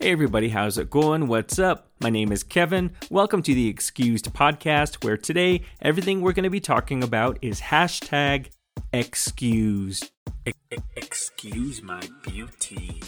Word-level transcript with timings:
Hey 0.00 0.12
everybody, 0.12 0.50
how's 0.50 0.78
it 0.78 0.90
going? 0.90 1.26
What's 1.26 1.58
up? 1.58 1.88
My 1.98 2.08
name 2.08 2.30
is 2.30 2.44
Kevin. 2.44 2.92
Welcome 3.10 3.42
to 3.42 3.52
the 3.52 3.66
Excused 3.66 4.32
podcast, 4.32 5.02
where 5.02 5.16
today 5.16 5.62
everything 5.82 6.20
we're 6.20 6.34
going 6.34 6.44
to 6.44 6.50
be 6.50 6.60
talking 6.60 7.02
about 7.02 7.36
is 7.42 7.62
hashtag 7.62 8.50
excused. 8.92 10.12
Excuse 10.94 11.82
my 11.82 12.00
beauty. 12.22 13.02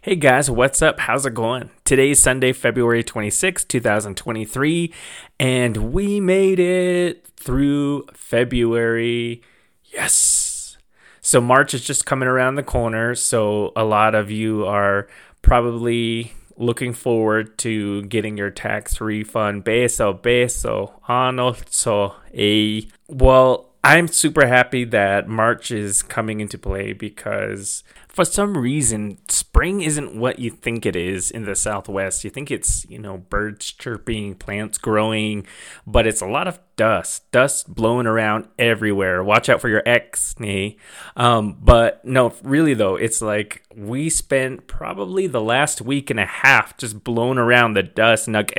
Hey 0.00 0.16
guys, 0.16 0.50
what's 0.50 0.80
up? 0.80 0.98
How's 1.00 1.26
it 1.26 1.34
going? 1.34 1.68
Today's 1.84 2.22
Sunday, 2.22 2.54
February 2.54 3.04
26, 3.04 3.62
2023, 3.64 4.94
and 5.38 5.92
we 5.92 6.20
made 6.20 6.58
it 6.58 7.26
through 7.36 8.06
February. 8.14 9.42
Yes. 9.84 10.78
So 11.20 11.38
March 11.42 11.74
is 11.74 11.84
just 11.84 12.06
coming 12.06 12.28
around 12.28 12.54
the 12.54 12.62
corner, 12.62 13.14
so 13.14 13.72
a 13.76 13.84
lot 13.84 14.14
of 14.14 14.30
you 14.30 14.64
are 14.64 15.06
probably 15.42 16.32
looking 16.56 16.92
forward 16.92 17.58
to 17.58 18.02
getting 18.02 18.36
your 18.36 18.50
tax 18.50 19.00
refund. 19.00 19.64
Beso, 19.64 20.20
beso, 20.20 21.00
anoso, 21.08 22.14
a. 22.34 22.88
Well, 23.08 23.70
I'm 23.84 24.06
super 24.08 24.46
happy 24.46 24.84
that 24.84 25.28
March 25.28 25.70
is 25.70 26.02
coming 26.02 26.40
into 26.40 26.56
play 26.56 26.92
because 26.92 27.82
for 28.12 28.26
some 28.26 28.58
reason, 28.58 29.16
spring 29.28 29.80
isn't 29.80 30.14
what 30.14 30.38
you 30.38 30.50
think 30.50 30.84
it 30.84 30.94
is 30.94 31.30
in 31.30 31.46
the 31.46 31.56
Southwest. 31.56 32.24
You 32.24 32.30
think 32.30 32.50
it's, 32.50 32.84
you 32.90 32.98
know, 32.98 33.16
birds 33.16 33.72
chirping, 33.72 34.34
plants 34.34 34.76
growing, 34.76 35.46
but 35.86 36.06
it's 36.06 36.20
a 36.20 36.26
lot 36.26 36.46
of 36.46 36.60
dust, 36.76 37.30
dust 37.32 37.74
blowing 37.74 38.06
around 38.06 38.48
everywhere. 38.58 39.24
Watch 39.24 39.48
out 39.48 39.62
for 39.62 39.70
your 39.70 39.82
acne. 39.86 40.76
Um, 41.16 41.56
but 41.62 42.04
no, 42.04 42.34
really 42.42 42.74
though, 42.74 42.96
it's 42.96 43.22
like 43.22 43.62
we 43.74 44.10
spent 44.10 44.66
probably 44.66 45.26
the 45.26 45.40
last 45.40 45.80
week 45.80 46.10
and 46.10 46.20
a 46.20 46.26
half 46.26 46.76
just 46.76 47.02
blown 47.02 47.38
around 47.38 47.72
the 47.72 47.82
dust, 47.82 48.28
nug 48.28 48.52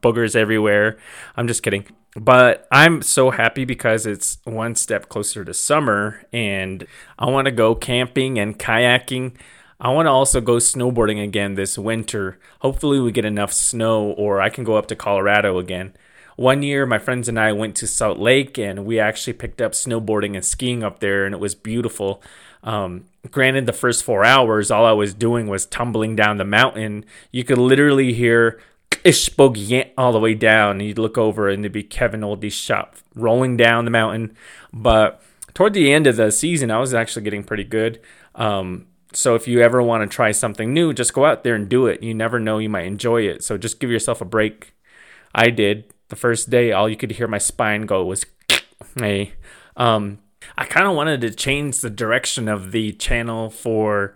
boogers 0.00 0.36
everywhere. 0.36 0.98
I'm 1.36 1.48
just 1.48 1.64
kidding 1.64 1.86
but 2.14 2.66
I'm 2.70 3.02
so 3.02 3.30
happy 3.30 3.64
because 3.64 4.06
it's 4.06 4.38
one 4.44 4.74
step 4.74 5.08
closer 5.08 5.44
to 5.44 5.54
summer 5.54 6.24
and 6.32 6.86
I 7.18 7.30
want 7.30 7.46
to 7.46 7.52
go 7.52 7.74
camping 7.74 8.38
and 8.38 8.58
kayaking. 8.58 9.34
I 9.80 9.88
want 9.90 10.06
to 10.06 10.10
also 10.10 10.40
go 10.40 10.56
snowboarding 10.56 11.22
again 11.22 11.54
this 11.54 11.76
winter. 11.76 12.38
Hopefully, 12.60 13.00
we 13.00 13.10
get 13.10 13.24
enough 13.24 13.52
snow 13.52 14.12
or 14.12 14.40
I 14.40 14.48
can 14.48 14.62
go 14.62 14.76
up 14.76 14.86
to 14.88 14.96
Colorado 14.96 15.58
again. 15.58 15.94
One 16.36 16.62
year, 16.62 16.86
my 16.86 16.98
friends 16.98 17.28
and 17.28 17.38
I 17.38 17.52
went 17.52 17.76
to 17.76 17.86
Salt 17.86 18.18
Lake 18.18 18.58
and 18.58 18.86
we 18.86 18.98
actually 19.00 19.34
picked 19.34 19.60
up 19.60 19.72
snowboarding 19.72 20.34
and 20.34 20.44
skiing 20.44 20.82
up 20.82 21.00
there, 21.00 21.24
and 21.26 21.34
it 21.34 21.40
was 21.40 21.54
beautiful. 21.54 22.22
Um, 22.62 23.06
granted, 23.30 23.66
the 23.66 23.72
first 23.72 24.04
four 24.04 24.24
hours, 24.24 24.70
all 24.70 24.86
I 24.86 24.92
was 24.92 25.14
doing 25.14 25.48
was 25.48 25.66
tumbling 25.66 26.16
down 26.16 26.38
the 26.38 26.44
mountain. 26.44 27.04
You 27.32 27.44
could 27.44 27.58
literally 27.58 28.12
hear 28.12 28.60
Ishbog 29.04 29.90
all 29.96 30.12
the 30.12 30.20
way 30.20 30.34
down. 30.34 30.72
And 30.80 30.82
you'd 30.82 30.98
look 30.98 31.18
over 31.18 31.48
and 31.48 31.64
it'd 31.64 31.72
be 31.72 31.82
Kevin 31.82 32.24
Oldie's 32.24 32.54
shop 32.54 32.96
rolling 33.14 33.56
down 33.56 33.84
the 33.84 33.90
mountain. 33.90 34.36
But 34.72 35.22
toward 35.54 35.74
the 35.74 35.92
end 35.92 36.06
of 36.06 36.16
the 36.16 36.30
season, 36.30 36.70
I 36.70 36.78
was 36.78 36.94
actually 36.94 37.22
getting 37.22 37.44
pretty 37.44 37.64
good. 37.64 38.00
Um, 38.34 38.86
so 39.12 39.34
if 39.34 39.46
you 39.46 39.60
ever 39.60 39.82
want 39.82 40.08
to 40.08 40.14
try 40.14 40.32
something 40.32 40.72
new, 40.72 40.92
just 40.92 41.12
go 41.12 41.24
out 41.24 41.44
there 41.44 41.54
and 41.54 41.68
do 41.68 41.86
it. 41.86 42.02
You 42.02 42.14
never 42.14 42.40
know, 42.40 42.58
you 42.58 42.68
might 42.68 42.86
enjoy 42.86 43.22
it. 43.22 43.44
So 43.44 43.58
just 43.58 43.80
give 43.80 43.90
yourself 43.90 44.20
a 44.20 44.26
break. 44.26 44.74
I 45.34 45.50
did. 45.50 45.92
The 46.08 46.16
first 46.16 46.50
day, 46.50 46.72
all 46.72 46.88
you 46.88 46.96
could 46.96 47.12
hear 47.12 47.28
my 47.28 47.38
spine 47.38 47.82
go 47.82 48.04
was, 48.04 48.24
hey. 48.98 49.34
Um, 49.76 50.18
I 50.56 50.64
kind 50.64 50.86
of 50.86 50.94
wanted 50.94 51.20
to 51.22 51.30
change 51.30 51.80
the 51.80 51.90
direction 51.90 52.48
of 52.48 52.72
the 52.72 52.92
channel 52.92 53.48
for 53.50 54.14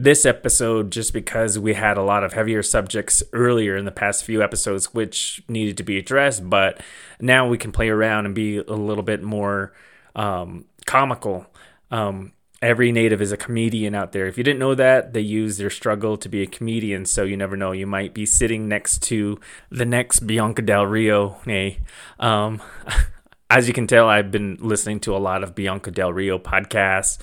this 0.00 0.24
episode 0.24 0.92
just 0.92 1.12
because 1.12 1.58
we 1.58 1.74
had 1.74 1.98
a 1.98 2.02
lot 2.02 2.22
of 2.22 2.32
heavier 2.32 2.62
subjects 2.62 3.20
earlier 3.32 3.76
in 3.76 3.84
the 3.84 3.90
past 3.90 4.24
few 4.24 4.40
episodes 4.40 4.94
which 4.94 5.42
needed 5.48 5.76
to 5.76 5.82
be 5.82 5.98
addressed 5.98 6.48
but 6.48 6.80
now 7.20 7.48
we 7.48 7.58
can 7.58 7.72
play 7.72 7.88
around 7.88 8.24
and 8.24 8.32
be 8.32 8.58
a 8.58 8.74
little 8.74 9.02
bit 9.02 9.24
more 9.24 9.72
um, 10.14 10.66
comical. 10.86 11.46
Um, 11.90 12.32
every 12.62 12.92
native 12.92 13.20
is 13.20 13.32
a 13.32 13.36
comedian 13.36 13.96
out 13.96 14.12
there. 14.12 14.26
If 14.26 14.38
you 14.38 14.44
didn't 14.44 14.60
know 14.60 14.76
that 14.76 15.14
they 15.14 15.20
use 15.20 15.58
their 15.58 15.68
struggle 15.68 16.16
to 16.16 16.28
be 16.28 16.42
a 16.42 16.46
comedian 16.46 17.04
so 17.04 17.24
you 17.24 17.36
never 17.36 17.56
know. 17.56 17.72
You 17.72 17.88
might 17.88 18.14
be 18.14 18.24
sitting 18.24 18.68
next 18.68 19.02
to 19.04 19.40
the 19.68 19.84
next 19.84 20.20
bianca 20.20 20.62
del 20.62 20.86
rio. 20.86 21.38
Nay 21.44 21.80
um, 22.20 22.62
as 23.50 23.66
you 23.66 23.72
can 23.72 23.86
tell 23.86 24.06
i've 24.06 24.30
been 24.30 24.58
listening 24.60 25.00
to 25.00 25.16
a 25.16 25.18
lot 25.18 25.42
of 25.42 25.54
bianca 25.54 25.90
del 25.90 26.12
rio 26.12 26.38
podcasts 26.38 27.18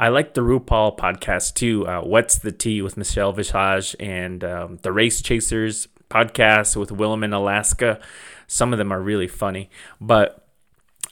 I 0.00 0.08
like 0.08 0.34
the 0.34 0.42
RuPaul 0.42 0.96
podcast 0.96 1.54
too. 1.54 1.84
Uh, 1.86 2.02
What's 2.02 2.38
the 2.38 2.52
Tea 2.52 2.82
with 2.82 2.96
Michelle 2.96 3.32
Visage 3.32 3.96
and 3.98 4.44
um, 4.44 4.78
the 4.82 4.92
Race 4.92 5.20
Chasers 5.20 5.88
podcast 6.08 6.76
with 6.76 6.90
Willam 6.90 7.24
in 7.24 7.32
Alaska. 7.32 8.00
Some 8.46 8.72
of 8.72 8.78
them 8.78 8.92
are 8.92 9.00
really 9.00 9.26
funny. 9.26 9.70
But 10.00 10.46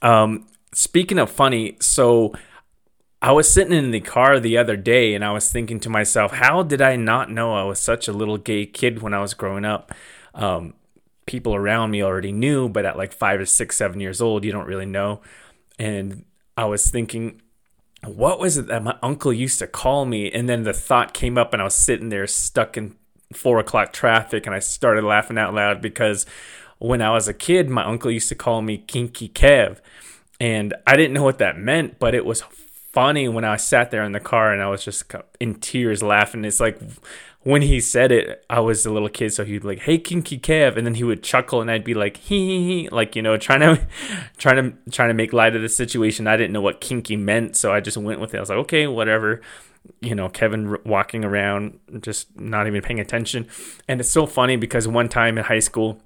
um, 0.03 0.47
speaking 0.73 1.19
of 1.19 1.31
funny, 1.31 1.77
so 1.81 2.33
I 3.21 3.33
was 3.33 3.51
sitting 3.51 3.77
in 3.77 3.91
the 3.91 4.01
car 4.01 4.39
the 4.39 4.57
other 4.57 4.77
day 4.77 5.15
and 5.15 5.25
I 5.25 5.33
was 5.33 5.51
thinking 5.51 5.81
to 5.81 5.91
myself, 5.91 6.35
how 6.35 6.63
did 6.63 6.81
I 6.81 6.95
not 6.95 7.29
know 7.29 7.55
I 7.55 7.65
was 7.65 7.81
such 7.81 8.07
a 8.07 8.13
little 8.13 8.39
gay 8.39 8.67
kid 8.67 9.03
when 9.03 9.13
I 9.13 9.21
was 9.21 9.35
growing 9.35 9.65
up? 9.65 9.93
Um, 10.33 10.75
people 11.27 11.57
around 11.57 11.91
me 11.91 12.05
already 12.05 12.31
knew, 12.31 12.69
but 12.69 12.87
at 12.87 12.97
like 12.97 13.13
five 13.13 13.41
or 13.41 13.47
six, 13.47 13.77
seven 13.77 13.99
years 13.99 14.21
old, 14.21 14.45
you 14.45 14.53
don't 14.53 14.69
really 14.69 14.87
know. 14.87 15.23
And 15.77 16.25
I 16.57 16.67
was 16.67 16.89
thinking, 16.89 17.43
what 18.07 18.39
was 18.39 18.57
it 18.57 18.67
that 18.69 18.83
my 18.83 18.97
uncle 19.03 19.33
used 19.33 19.59
to 19.59 19.67
call 19.67 20.05
me? 20.07 20.31
And 20.31 20.49
then 20.49 20.63
the 20.63 20.73
thought 20.73 21.15
came 21.15 21.37
up, 21.37 21.53
and 21.53 21.61
I 21.61 21.65
was 21.65 21.75
sitting 21.75 22.09
there 22.09 22.27
stuck 22.27 22.77
in 22.77 22.97
four 23.33 23.59
o'clock 23.59 23.93
traffic, 23.93 24.47
and 24.47 24.55
I 24.55 24.61
started 24.61 25.05
laughing 25.05 25.39
out 25.39 25.55
loud 25.55 25.81
because 25.81 26.27
when 26.79 27.03
I 27.03 27.11
was 27.11 27.29
a 27.29 27.35
kid, 27.35 27.69
my 27.69 27.85
uncle 27.85 28.11
used 28.11 28.29
to 28.29 28.35
call 28.35 28.63
me 28.63 28.79
Kinky 28.79 29.29
Kev, 29.29 29.79
and 30.41 30.75
I 30.87 30.97
didn't 30.97 31.15
know 31.15 31.25
what 31.25 31.39
that 31.39 31.59
meant, 31.59 31.99
but 31.99 32.15
it 32.15 32.25
was 32.25 32.43
funny 32.97 33.29
when 33.29 33.45
I 33.45 33.57
sat 33.57 33.91
there 33.91 34.05
in 34.05 34.13
the 34.13 34.21
car 34.21 34.53
and 34.53 34.63
I 34.63 34.69
was 34.69 34.83
just 34.83 35.05
in 35.39 35.57
tears 35.57 36.03
laughing. 36.03 36.47
It's 36.47 36.61
like 36.61 36.81
when 37.47 37.63
he 37.63 37.81
said 37.81 38.11
it, 38.11 38.45
I 38.51 38.59
was 38.59 38.85
a 38.85 38.93
little 38.93 39.09
kid, 39.09 39.33
so 39.33 39.45
he'd 39.45 39.63
like, 39.63 39.79
"Hey, 39.79 39.99
Kinky 39.99 40.37
Kev," 40.37 40.77
and 40.77 40.85
then 40.85 40.95
he 40.95 41.05
would 41.05 41.23
chuckle, 41.23 41.61
and 41.61 41.71
I'd 41.71 41.85
be 41.85 41.95
like, 41.95 42.17
"Hee 42.17 42.49
hee 42.49 42.67
hee," 42.67 42.89
like 42.89 43.15
you 43.15 43.23
know, 43.23 43.37
trying 43.37 43.61
to, 43.61 43.87
trying 44.37 44.57
to, 44.57 44.91
trying 44.91 45.11
to 45.11 45.15
make 45.15 45.33
light 45.33 45.55
of 45.55 45.63
the 45.63 45.69
situation. 45.69 46.27
I 46.27 46.37
didn't 46.37 46.53
know 46.53 46.61
what 46.61 46.81
kinky 46.81 47.15
meant, 47.17 47.55
so 47.55 47.73
I 47.73 47.79
just 47.79 47.97
went 47.97 48.19
with 48.19 48.35
it. 48.35 48.39
I 48.39 48.41
was 48.41 48.49
like, 48.49 48.59
"Okay, 48.59 48.89
whatever." 48.89 49.43
You 50.01 50.17
know, 50.17 50.29
Kevin 50.29 50.77
walking 50.85 51.25
around, 51.25 51.79
just 52.01 52.37
not 52.37 52.67
even 52.67 52.83
paying 52.83 52.99
attention, 52.99 53.47
and 53.87 54.01
it's 54.01 54.11
so 54.11 54.27
funny 54.27 54.57
because 54.57 54.89
one 54.89 55.09
time 55.09 55.39
in 55.39 55.45
high 55.45 55.61
school. 55.61 56.03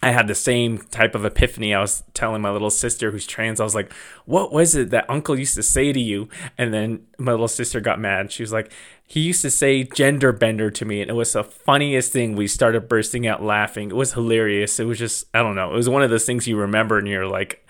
I 0.00 0.12
had 0.12 0.28
the 0.28 0.34
same 0.36 0.78
type 0.92 1.16
of 1.16 1.24
epiphany. 1.24 1.74
I 1.74 1.80
was 1.80 2.04
telling 2.14 2.40
my 2.40 2.52
little 2.52 2.70
sister 2.70 3.10
who's 3.10 3.26
trans, 3.26 3.58
I 3.58 3.64
was 3.64 3.74
like, 3.74 3.92
What 4.26 4.52
was 4.52 4.76
it 4.76 4.90
that 4.90 5.10
uncle 5.10 5.36
used 5.36 5.56
to 5.56 5.62
say 5.64 5.92
to 5.92 5.98
you? 5.98 6.28
And 6.56 6.72
then 6.72 7.00
my 7.18 7.32
little 7.32 7.48
sister 7.48 7.80
got 7.80 7.98
mad. 7.98 8.30
She 8.30 8.44
was 8.44 8.52
like, 8.52 8.70
he 9.10 9.20
used 9.20 9.40
to 9.40 9.50
say 9.50 9.84
gender 9.84 10.32
bender 10.32 10.70
to 10.70 10.84
me 10.84 11.00
and 11.00 11.10
it 11.10 11.14
was 11.14 11.32
the 11.32 11.42
funniest 11.42 12.12
thing. 12.12 12.36
We 12.36 12.46
started 12.46 12.88
bursting 12.88 13.26
out 13.26 13.42
laughing. 13.42 13.90
It 13.90 13.96
was 13.96 14.12
hilarious. 14.12 14.78
It 14.78 14.84
was 14.84 14.98
just 14.98 15.24
i 15.32 15.42
don't 15.42 15.56
know. 15.56 15.72
It 15.72 15.76
was 15.76 15.88
one 15.88 16.02
of 16.02 16.10
those 16.10 16.26
things 16.26 16.46
you 16.46 16.58
remember 16.58 16.98
and 16.98 17.08
you're 17.08 17.26
like 17.26 17.66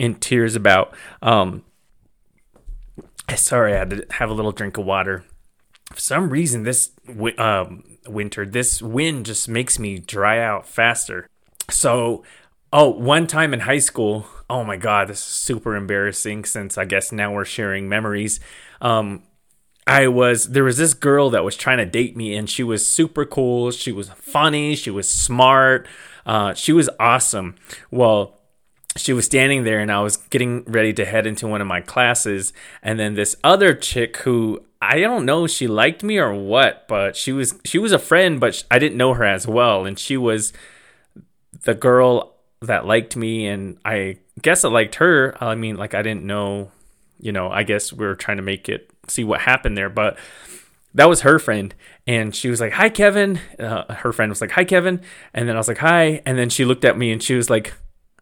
in 0.00 0.16
tears 0.16 0.56
about. 0.56 0.92
Um 1.22 1.62
sorry 3.36 3.74
i 3.74 3.78
had 3.78 3.90
to 3.90 4.06
have 4.10 4.28
a 4.28 4.34
little 4.34 4.50
drink 4.50 4.76
of 4.76 4.84
water. 4.84 5.24
For 5.92 6.00
some 6.00 6.30
reason 6.30 6.64
this 6.64 6.90
um, 7.38 7.84
winter 8.08 8.44
this 8.44 8.82
wind 8.82 9.26
just 9.26 9.48
makes 9.48 9.78
me 9.78 10.00
dry 10.00 10.40
out 10.40 10.66
faster. 10.66 11.28
So 11.70 12.24
oh 12.72 12.90
one 12.90 13.28
time 13.28 13.54
in 13.54 13.60
high 13.60 13.78
school 13.78 14.26
oh 14.50 14.64
my 14.64 14.76
god 14.76 15.06
this 15.06 15.18
is 15.18 15.24
super 15.26 15.76
embarrassing 15.76 16.44
since 16.44 16.76
i 16.76 16.84
guess 16.84 17.12
now 17.12 17.32
we're 17.32 17.44
sharing 17.44 17.88
memories. 17.88 18.40
Um 18.80 19.22
I 19.86 20.08
was 20.08 20.48
there 20.48 20.64
was 20.64 20.78
this 20.78 20.94
girl 20.94 21.30
that 21.30 21.44
was 21.44 21.56
trying 21.56 21.78
to 21.78 21.86
date 21.86 22.16
me, 22.16 22.34
and 22.34 22.50
she 22.50 22.62
was 22.62 22.86
super 22.86 23.24
cool. 23.24 23.70
She 23.70 23.92
was 23.92 24.08
funny. 24.10 24.74
She 24.74 24.90
was 24.90 25.08
smart. 25.08 25.86
Uh, 26.24 26.54
she 26.54 26.72
was 26.72 26.90
awesome. 26.98 27.54
Well, 27.90 28.36
she 28.96 29.12
was 29.12 29.26
standing 29.26 29.62
there, 29.64 29.78
and 29.78 29.92
I 29.92 30.00
was 30.00 30.16
getting 30.16 30.64
ready 30.64 30.92
to 30.94 31.04
head 31.04 31.26
into 31.26 31.46
one 31.46 31.60
of 31.60 31.66
my 31.68 31.80
classes, 31.80 32.52
and 32.82 32.98
then 32.98 33.14
this 33.14 33.36
other 33.44 33.74
chick 33.74 34.16
who 34.18 34.64
I 34.82 35.00
don't 35.00 35.24
know 35.24 35.46
she 35.46 35.66
liked 35.66 36.02
me 36.02 36.18
or 36.18 36.34
what, 36.34 36.88
but 36.88 37.16
she 37.16 37.32
was 37.32 37.58
she 37.64 37.78
was 37.78 37.92
a 37.92 37.98
friend, 37.98 38.40
but 38.40 38.64
I 38.70 38.78
didn't 38.78 38.98
know 38.98 39.14
her 39.14 39.24
as 39.24 39.46
well, 39.46 39.86
and 39.86 39.98
she 39.98 40.16
was 40.16 40.52
the 41.62 41.74
girl 41.74 42.34
that 42.60 42.86
liked 42.86 43.16
me, 43.16 43.46
and 43.46 43.78
I 43.84 44.18
guess 44.42 44.64
I 44.64 44.68
liked 44.68 44.96
her. 44.96 45.36
I 45.42 45.54
mean, 45.54 45.76
like 45.76 45.94
I 45.94 46.02
didn't 46.02 46.24
know, 46.24 46.72
you 47.18 47.32
know. 47.32 47.50
I 47.50 47.62
guess 47.62 47.92
we 47.92 48.04
were 48.04 48.14
trying 48.16 48.38
to 48.38 48.42
make 48.42 48.68
it 48.68 48.90
see 49.08 49.24
what 49.24 49.42
happened 49.42 49.76
there. 49.76 49.88
But 49.88 50.18
that 50.94 51.08
was 51.08 51.20
her 51.20 51.38
friend. 51.38 51.74
And 52.06 52.34
she 52.34 52.48
was 52.48 52.60
like, 52.60 52.72
Hi, 52.72 52.88
Kevin. 52.88 53.40
Uh, 53.58 53.92
her 53.94 54.12
friend 54.12 54.30
was 54.30 54.40
like, 54.40 54.52
Hi, 54.52 54.64
Kevin. 54.64 55.00
And 55.34 55.48
then 55.48 55.56
I 55.56 55.58
was 55.58 55.68
like, 55.68 55.78
Hi. 55.78 56.22
And 56.24 56.38
then 56.38 56.48
she 56.48 56.64
looked 56.64 56.84
at 56.84 56.98
me 56.98 57.12
and 57.12 57.22
she 57.22 57.34
was 57.34 57.50
like, 57.50 57.74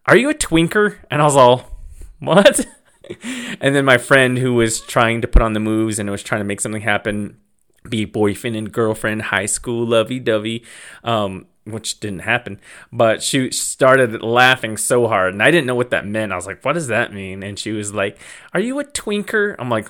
Are 0.05 0.17
you 0.17 0.29
a 0.29 0.33
twinker? 0.33 0.97
And 1.09 1.21
I 1.21 1.25
was 1.25 1.35
all, 1.35 1.79
What? 2.19 2.65
and 3.61 3.75
then 3.75 3.85
my 3.85 3.97
friend 3.97 4.37
who 4.37 4.53
was 4.53 4.81
trying 4.81 5.21
to 5.21 5.27
put 5.27 5.41
on 5.41 5.53
the 5.53 5.59
moves 5.59 5.99
and 5.99 6.09
was 6.09 6.23
trying 6.23 6.41
to 6.41 6.45
make 6.45 6.61
something 6.61 6.81
happen 6.81 7.37
be 7.87 8.03
boyfriend 8.03 8.55
and 8.55 8.71
girlfriend, 8.71 9.21
high 9.21 9.45
school 9.45 9.85
lovey 9.85 10.19
dovey. 10.19 10.63
Um, 11.03 11.47
which 11.65 11.99
didn't 11.99 12.19
happen. 12.19 12.59
But 12.91 13.23
she 13.23 13.51
started 13.51 14.21
laughing 14.21 14.77
so 14.77 15.07
hard, 15.07 15.33
and 15.33 15.41
I 15.41 15.49
didn't 15.49 15.65
know 15.65 15.75
what 15.75 15.89
that 15.89 16.05
meant. 16.05 16.31
I 16.31 16.35
was 16.35 16.45
like, 16.45 16.63
"What 16.63 16.73
does 16.73 16.87
that 16.87 17.11
mean?" 17.11 17.41
And 17.41 17.57
she 17.57 17.71
was 17.71 17.93
like, 17.93 18.19
"Are 18.53 18.59
you 18.59 18.79
a 18.79 18.85
twinker?" 18.85 19.55
I'm 19.57 19.69
like, 19.69 19.89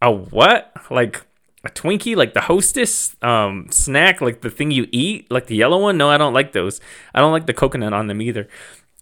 "A 0.00 0.10
what?" 0.10 0.72
Like 0.90 1.24
a 1.64 1.68
Twinkie, 1.68 2.16
like 2.16 2.34
the 2.34 2.42
Hostess 2.42 3.16
um, 3.22 3.66
snack, 3.70 4.20
like 4.20 4.42
the 4.42 4.50
thing 4.50 4.70
you 4.70 4.86
eat, 4.92 5.30
like 5.30 5.46
the 5.46 5.56
yellow 5.56 5.80
one. 5.80 5.96
No, 5.96 6.08
I 6.08 6.16
don't 6.16 6.34
like 6.34 6.52
those. 6.52 6.80
I 7.14 7.20
don't 7.20 7.32
like 7.32 7.46
the 7.46 7.54
coconut 7.54 7.92
on 7.92 8.06
them 8.06 8.22
either. 8.22 8.48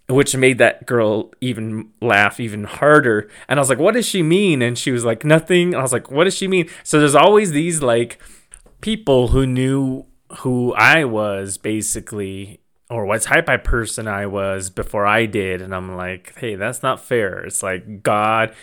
Which 0.08 0.36
made 0.36 0.58
that 0.58 0.86
girl 0.86 1.32
even 1.40 1.90
laugh 2.00 2.38
even 2.38 2.64
harder. 2.64 3.28
And 3.48 3.58
I 3.58 3.60
was 3.60 3.68
like, 3.68 3.78
"What 3.80 3.94
does 3.94 4.06
she 4.06 4.22
mean?" 4.22 4.62
And 4.62 4.78
she 4.78 4.92
was 4.92 5.04
like, 5.04 5.24
"Nothing." 5.24 5.68
And 5.68 5.76
I 5.76 5.82
was 5.82 5.92
like, 5.92 6.10
"What 6.10 6.24
does 6.24 6.36
she 6.36 6.46
mean?" 6.46 6.68
So 6.84 7.00
there's 7.00 7.16
always 7.16 7.50
these 7.50 7.82
like 7.82 8.18
people 8.80 9.28
who 9.28 9.46
knew 9.46 10.06
who 10.38 10.72
I 10.74 11.04
was 11.04 11.58
basically 11.58 12.60
or 12.88 13.04
what 13.04 13.22
type 13.22 13.48
of 13.48 13.64
person 13.64 14.06
I 14.06 14.26
was 14.26 14.70
before 14.70 15.06
I 15.06 15.26
did 15.26 15.60
and 15.60 15.74
I'm 15.74 15.96
like, 15.96 16.34
"Hey, 16.38 16.54
that's 16.54 16.84
not 16.84 17.00
fair." 17.04 17.40
It's 17.44 17.62
like 17.64 18.04
God 18.04 18.54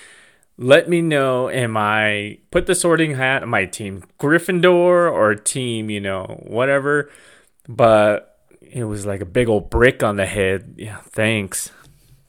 let 0.57 0.87
me 0.87 1.01
know 1.01 1.49
am 1.49 1.75
I 1.77 2.39
put 2.51 2.65
the 2.65 2.75
sorting 2.75 3.15
hat 3.15 3.43
on 3.43 3.49
my 3.49 3.65
team 3.65 4.03
Gryffindor 4.19 5.11
or 5.11 5.35
team, 5.35 5.89
you 5.89 5.99
know, 5.99 6.43
whatever. 6.45 7.09
But 7.67 8.37
it 8.61 8.83
was 8.83 9.05
like 9.05 9.21
a 9.21 9.25
big 9.25 9.49
old 9.49 9.69
brick 9.69 10.03
on 10.03 10.15
the 10.15 10.25
head. 10.25 10.75
Yeah, 10.77 10.99
thanks. 11.09 11.71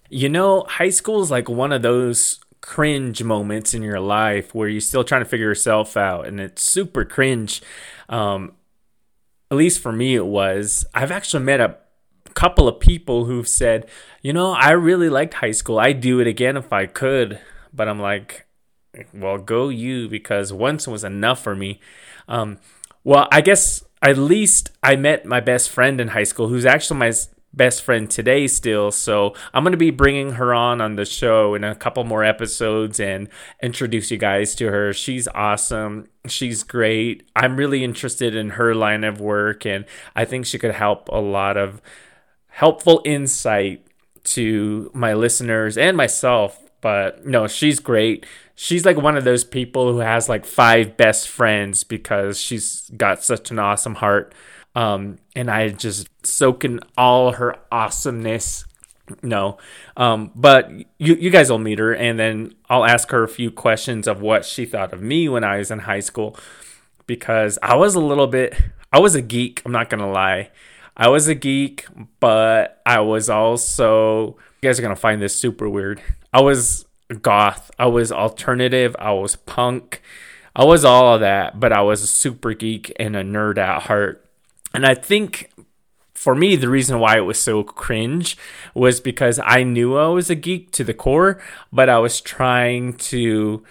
You 0.09 0.29
know, 0.29 0.65
high 0.69 0.91
school 0.91 1.23
is 1.23 1.31
like 1.31 1.49
one 1.49 1.73
of 1.73 1.83
those 1.83 2.41
cringe 2.61 3.23
moments 3.23 3.75
in 3.75 3.83
your 3.83 4.01
life 4.01 4.55
where 4.55 4.69
you're 4.69 4.81
still 4.81 5.05
trying 5.05 5.23
to 5.23 5.29
figure 5.29 5.49
yourself 5.49 5.99
out 5.99 6.27
and 6.27 6.41
it's 6.41 6.63
super 6.63 7.05
cringe 7.05 7.61
um, 8.09 8.53
at 9.51 9.57
least 9.57 9.81
for 9.81 9.93
me, 9.93 10.15
it 10.15 10.27
was. 10.27 10.85
I've 10.95 11.13
actually 11.13 11.45
met 11.45 11.61
a 11.61 11.77
couple 12.35 12.67
of 12.67 12.81
people 12.81 13.27
who've 13.27 13.49
said, 13.49 13.89
you 14.23 14.33
know, 14.33 14.53
I 14.53 14.73
really 14.73 15.09
liked 15.09 15.35
high 15.35 15.53
school. 15.53 15.79
I'd 15.79 16.01
do 16.01 16.21
it 16.21 16.27
again 16.27 16.57
if 16.57 16.73
I 16.73 16.87
could. 16.87 17.39
But 17.75 17.89
I'm 17.89 18.01
like, 18.01 18.47
well, 19.13 19.39
go 19.39 19.69
you, 19.69 20.09
because 20.09 20.53
once 20.53 20.87
was 20.87 21.05
enough 21.05 21.43
for 21.43 21.55
me. 21.55 21.81
Um, 22.29 22.59
well, 23.03 23.29
I 23.33 23.41
guess 23.41 23.85
at 24.01 24.17
least 24.17 24.71
I 24.83 24.97
met 24.97 25.27
my 25.27 25.41
best 25.41 25.71
friend 25.71 26.01
in 26.01 26.09
high 26.09 26.25
school, 26.25 26.49
who's 26.49 26.65
actually 26.65 27.01
my 27.01 27.13
best 27.57 27.83
friend 27.83 28.11
today 28.11 28.47
still. 28.47 28.91
So 28.91 29.35
I'm 29.53 29.63
going 29.63 29.73
to 29.73 29.79
be 29.79 29.91
bringing 29.91 30.33
her 30.33 30.53
on 30.53 30.81
on 30.81 30.97
the 30.97 31.05
show 31.05 31.55
in 31.55 31.65
a 31.65 31.75
couple 31.75 32.05
more 32.05 32.25
episodes 32.25 33.01
and 33.01 33.29
introduce 33.63 34.11
you 34.11 34.19
guys 34.19 34.55
to 34.57 34.71
her. 34.71 34.93
She's 34.93 35.29
awesome. 35.29 36.09
She's 36.27 36.63
great. 36.63 37.29
I'm 37.37 37.57
really 37.57 37.85
interested 37.85 38.35
in 38.35 38.51
her 38.51 38.75
line 38.75 39.05
of 39.05 39.21
work 39.21 39.65
and 39.65 39.85
I 40.17 40.25
think 40.25 40.47
she 40.47 40.59
could 40.59 40.75
help 40.75 41.09
a 41.09 41.21
lot 41.21 41.57
of 41.57 41.81
helpful 42.49 43.03
insight 43.05 43.87
to 44.25 44.91
my 44.95 45.15
listeners 45.15 45.77
and 45.77 45.97
myself. 45.97 46.64
But 46.85 47.25
no, 47.25 47.47
she's 47.47 47.81
great. 47.81 48.27
She's 48.55 48.85
like 48.85 48.99
one 48.99 49.17
of 49.17 49.25
those 49.25 49.43
people 49.43 49.91
who 49.91 50.01
has 50.01 50.29
like 50.29 50.45
five 50.45 50.99
best 50.99 51.31
friends 51.31 51.83
because 51.83 52.39
she's 52.39 52.91
got 52.95 53.25
such 53.25 53.51
an 53.51 53.59
awesome 53.59 53.95
heart. 53.95 54.35
Um, 54.75 55.17
and 55.35 55.51
I 55.51 55.71
just 55.71 56.11
soak 56.27 56.63
in 56.63 56.81
all 56.99 57.33
her 57.33 57.57
awesomeness. 57.73 58.67
No, 59.23 59.57
um, 59.97 60.31
but 60.35 60.71
you 60.99 61.15
you 61.15 61.31
guys 61.31 61.49
will 61.49 61.59
meet 61.59 61.79
her, 61.79 61.95
and 61.95 62.19
then 62.19 62.55
I'll 62.69 62.85
ask 62.85 63.11
her 63.13 63.23
a 63.23 63.29
few 63.29 63.51
questions 63.51 64.07
of 64.07 64.21
what 64.21 64.45
she 64.45 64.67
thought 64.67 64.93
of 64.93 65.01
me 65.01 65.27
when 65.27 65.43
I 65.43 65.57
was 65.57 65.71
in 65.71 65.81
high 65.81 66.01
school, 66.01 66.37
because 67.07 67.59
I 67.63 67.77
was 67.77 67.95
a 67.95 68.01
little 68.01 68.27
bit, 68.27 68.55
I 68.93 69.01
was 69.01 69.15
a 69.15 69.23
geek. 69.23 69.63
I'm 69.65 69.73
not 69.73 69.89
gonna 69.89 70.11
lie, 70.11 70.51
I 70.99 71.09
was 71.09 71.29
a 71.29 71.35
geek, 71.35 71.87
but 72.21 72.83
I 72.85 73.01
was 73.01 73.31
also. 73.31 74.37
You 74.61 74.71
guys 74.71 74.79
are 74.79 74.83
gonna 74.83 74.97
find 74.97 75.21
this 75.21 75.37
super 75.37 75.69
weird. 75.69 76.01
I 76.35 76.41
was 76.41 76.85
goth. 77.23 77.71
I 77.79 77.87
was 77.87 78.11
alternative. 78.11 78.97
I 78.99 79.13
was 79.13 79.37
punk. 79.37 80.03
I 80.57 80.65
was 80.65 80.85
all 80.85 81.15
of 81.15 81.21
that, 81.21 81.61
but 81.61 81.73
I 81.73 81.81
was 81.83 82.03
a 82.03 82.09
super 82.09 82.55
geek 82.55 82.93
and 82.99 83.15
a 83.15 83.23
nerd 83.23 83.57
at 83.57 83.83
heart. 83.85 84.29
And 84.75 84.85
I 84.85 84.95
think 84.95 85.53
for 86.13 86.35
me, 86.35 86.57
the 86.57 86.69
reason 86.69 86.99
why 86.99 87.17
it 87.17 87.21
was 87.21 87.41
so 87.41 87.63
cringe 87.63 88.37
was 88.75 89.01
because 89.01 89.39
I 89.45 89.63
knew 89.63 89.97
I 89.97 90.09
was 90.09 90.29
a 90.29 90.35
geek 90.35 90.73
to 90.73 90.83
the 90.83 90.93
core, 90.93 91.41
but 91.73 91.89
I 91.89 91.99
was 91.99 92.21
trying 92.21 92.95
to 92.95 93.63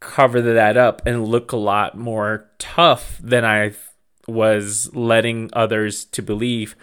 cover 0.00 0.42
that 0.42 0.76
up 0.76 1.02
and 1.06 1.28
look 1.28 1.52
a 1.52 1.56
lot 1.56 1.96
more 1.96 2.50
tough 2.58 3.20
than 3.22 3.44
I 3.44 3.74
was 4.26 4.92
letting 4.92 5.50
others 5.52 6.04
to 6.06 6.22
believe. 6.22 6.74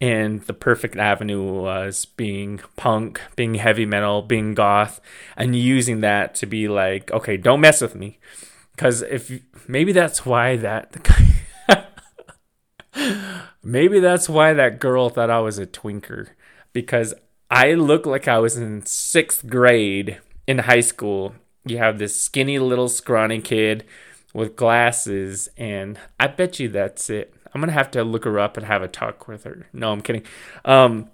And 0.00 0.42
the 0.42 0.54
perfect 0.54 0.96
avenue 0.96 1.42
was 1.42 2.04
being 2.04 2.60
punk, 2.76 3.20
being 3.34 3.56
heavy 3.56 3.84
metal, 3.84 4.22
being 4.22 4.54
goth, 4.54 5.00
and 5.36 5.56
using 5.56 6.00
that 6.02 6.36
to 6.36 6.46
be 6.46 6.68
like, 6.68 7.10
okay, 7.10 7.36
don't 7.36 7.60
mess 7.60 7.80
with 7.80 7.96
me. 7.96 8.18
Because 8.72 9.02
if 9.02 9.40
maybe 9.66 9.90
that's 9.90 10.24
why 10.24 10.56
that 10.56 10.96
Maybe 13.62 14.00
that's 14.00 14.28
why 14.28 14.54
that 14.54 14.80
girl 14.80 15.10
thought 15.10 15.30
I 15.30 15.40
was 15.40 15.58
a 15.58 15.66
twinker 15.66 16.28
because 16.72 17.14
I 17.50 17.74
look 17.74 18.06
like 18.06 18.28
I 18.28 18.38
was 18.38 18.56
in 18.56 18.86
sixth 18.86 19.46
grade 19.46 20.20
in 20.46 20.60
high 20.60 20.80
school. 20.80 21.34
You 21.64 21.78
have 21.78 21.98
this 21.98 22.18
skinny 22.18 22.58
little 22.58 22.88
scrawny 22.88 23.40
kid 23.40 23.84
with 24.32 24.56
glasses, 24.56 25.48
and 25.56 25.98
I 26.18 26.28
bet 26.28 26.60
you 26.60 26.68
that's 26.68 27.10
it. 27.10 27.34
I'm 27.54 27.60
gonna 27.60 27.72
have 27.72 27.90
to 27.92 28.04
look 28.04 28.24
her 28.24 28.38
up 28.38 28.56
and 28.56 28.66
have 28.66 28.82
a 28.82 28.88
talk 28.88 29.28
with 29.28 29.44
her. 29.44 29.66
No, 29.72 29.92
I'm 29.92 30.00
kidding. 30.02 30.24
Um, 30.64 31.10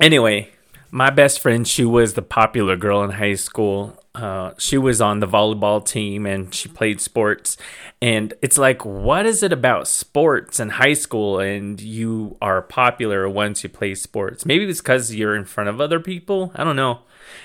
anyway, 0.00 0.50
my 0.90 1.10
best 1.10 1.40
friend, 1.40 1.66
she 1.66 1.84
was 1.84 2.14
the 2.14 2.22
popular 2.22 2.76
girl 2.76 3.02
in 3.02 3.10
high 3.10 3.34
school. 3.34 4.02
Uh, 4.14 4.52
she 4.58 4.78
was 4.78 5.00
on 5.00 5.20
the 5.20 5.28
volleyball 5.28 5.84
team 5.84 6.26
and 6.26 6.54
she 6.54 6.68
played 6.68 7.00
sports. 7.00 7.56
And 8.00 8.34
it's 8.42 8.58
like, 8.58 8.84
what 8.84 9.26
is 9.26 9.42
it 9.42 9.52
about 9.52 9.86
sports 9.86 10.58
in 10.58 10.70
high 10.70 10.94
school 10.94 11.38
and 11.38 11.80
you 11.80 12.36
are 12.40 12.62
popular 12.62 13.28
once 13.28 13.62
you 13.62 13.68
play 13.68 13.94
sports? 13.94 14.46
Maybe 14.46 14.64
it's 14.64 14.80
because 14.80 15.14
you're 15.14 15.36
in 15.36 15.44
front 15.44 15.68
of 15.68 15.80
other 15.80 16.00
people. 16.00 16.52
I 16.54 16.64
don't 16.64 16.76
know. 16.76 17.00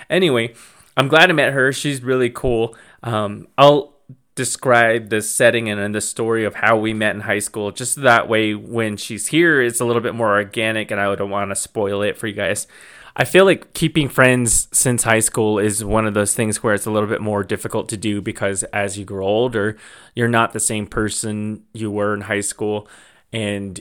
Anyway, 0.10 0.54
I'm 0.96 1.08
glad 1.10 1.30
I 1.30 1.34
met 1.34 1.54
her. 1.54 1.72
She's 1.74 2.02
really 2.02 2.30
cool. 2.30 2.76
Um, 3.04 3.48
I'll 3.58 3.93
describe 4.36 5.10
the 5.10 5.22
setting 5.22 5.70
and 5.70 5.80
and 5.80 5.94
the 5.94 6.02
story 6.02 6.44
of 6.44 6.56
how 6.56 6.78
we 6.78 6.94
met 6.94 7.16
in 7.16 7.22
high 7.22 7.40
school 7.40 7.72
just 7.72 8.02
that 8.02 8.28
way 8.28 8.56
when 8.56 8.98
she's 8.98 9.28
here 9.28 9.62
it's 9.62 9.80
a 9.80 9.86
little 9.86 10.02
bit 10.02 10.16
more 10.16 10.34
organic 10.34 10.90
and 10.90 11.00
i 11.00 11.16
don't 11.16 11.30
want 11.30 11.52
to 11.52 11.56
spoil 11.56 12.02
it 12.02 12.18
for 12.18 12.28
you 12.28 12.34
guys 12.34 12.68
I 13.16 13.26
feel 13.26 13.46
like 13.46 13.74
keeping 13.74 14.10
friends 14.10 14.68
since 14.72 15.04
high 15.04 15.20
school 15.20 15.60
is 15.60 15.86
one 15.86 16.08
of 16.08 16.16
those 16.16 16.34
things 16.34 16.64
where 16.64 16.74
it's 16.74 16.88
a 16.88 16.92
little 16.92 17.08
bit 17.08 17.22
more 17.22 17.44
difficult 17.44 17.88
to 17.90 17.98
do 17.98 18.22
because 18.22 18.64
as 18.66 18.98
you 18.98 19.06
grow 19.06 19.28
older, 19.28 19.78
you're 20.16 20.28
not 20.28 20.52
the 20.52 20.60
same 20.60 20.88
person 20.88 21.64
you 21.74 21.92
were 21.92 22.16
in 22.16 22.22
high 22.22 22.42
school 22.42 22.88
and 23.32 23.80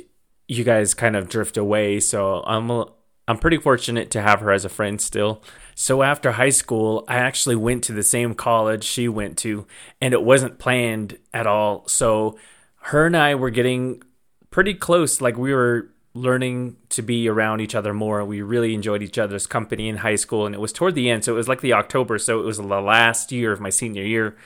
you 0.49 0.65
guys 0.65 0.93
kind 0.93 1.17
of 1.17 1.31
drift 1.31 1.57
away. 1.57 1.99
So 1.99 2.43
I'm 2.43 2.85
I'm 3.29 3.39
pretty 3.39 3.59
fortunate 3.59 4.11
to 4.13 4.23
have 4.23 4.41
her 4.41 4.51
as 4.51 4.65
a 4.65 4.69
friend 4.69 5.01
still. 5.01 5.43
So 5.75 6.03
after 6.03 6.33
high 6.33 6.51
school, 6.51 7.05
I 7.09 7.17
actually 7.17 7.57
went 7.57 7.85
to 7.85 7.93
the 7.93 8.03
same 8.03 8.35
college 8.35 8.85
she 8.85 9.09
went 9.09 9.39
to 9.39 9.67
and 10.01 10.13
it 10.13 10.23
wasn't 10.23 10.59
planned 10.59 11.19
at 11.33 11.47
all. 11.47 11.87
So 11.89 12.37
her 12.83 13.07
and 13.07 13.17
I 13.17 13.35
were 13.35 13.51
getting 13.51 14.03
pretty 14.51 14.75
close 14.75 15.21
like 15.21 15.37
we 15.37 15.55
were 15.55 15.93
learning 16.15 16.77
to 16.91 17.03
be 17.03 17.29
around 17.29 17.61
each 17.61 17.75
other 17.75 17.95
more. 17.95 18.25
We 18.25 18.43
really 18.43 18.75
enjoyed 18.75 19.03
each 19.03 19.19
other's 19.19 19.47
company 19.47 19.89
in 19.89 19.99
high 19.99 20.17
school, 20.17 20.45
and 20.47 20.55
it 20.55 20.61
was 20.61 20.73
toward 20.73 20.95
the 20.95 21.09
end, 21.09 21.25
so 21.25 21.33
it 21.33 21.37
was 21.37 21.49
like 21.49 21.63
the 21.63 21.73
October, 21.73 22.19
so 22.19 22.39
it 22.41 22.45
was 22.45 22.59
the 22.59 22.65
last 22.65 23.33
year 23.33 23.53
of 23.53 23.61
my 23.61 23.71
senior 23.71 24.05
year. 24.05 24.37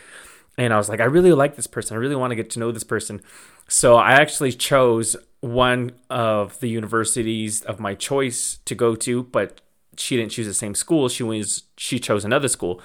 And 0.57 0.73
I 0.73 0.77
was 0.77 0.89
like, 0.89 1.01
I 1.01 1.05
really 1.05 1.33
like 1.33 1.57
this 1.57 1.67
person. 1.67 1.97
I 1.97 2.01
really 2.01 2.17
want 2.17 2.31
to 2.31 2.37
get 2.37 2.51
to 2.51 2.61
know 2.61 2.73
this 2.73 2.85
person. 2.85 3.21
So 3.69 3.97
I 3.97 4.13
actually 4.13 4.53
chose 4.53 5.17
one 5.47 5.93
of 6.11 6.61
the 6.61 6.69
universities 6.69 7.63
of 7.63 7.81
my 7.81 7.95
choice 7.95 8.59
to 8.65 8.75
go 8.75 8.95
to, 8.97 9.25
but 9.25 9.61
she 9.97 10.17
didn't 10.17 10.33
choose 10.33 10.47
the 10.47 10.55
same 10.55 10.75
school. 10.75 11.09
She 11.09 11.23
was 11.23 11.65
she 11.77 11.99
chose 11.99 12.25
another 12.25 12.49
school. 12.49 12.81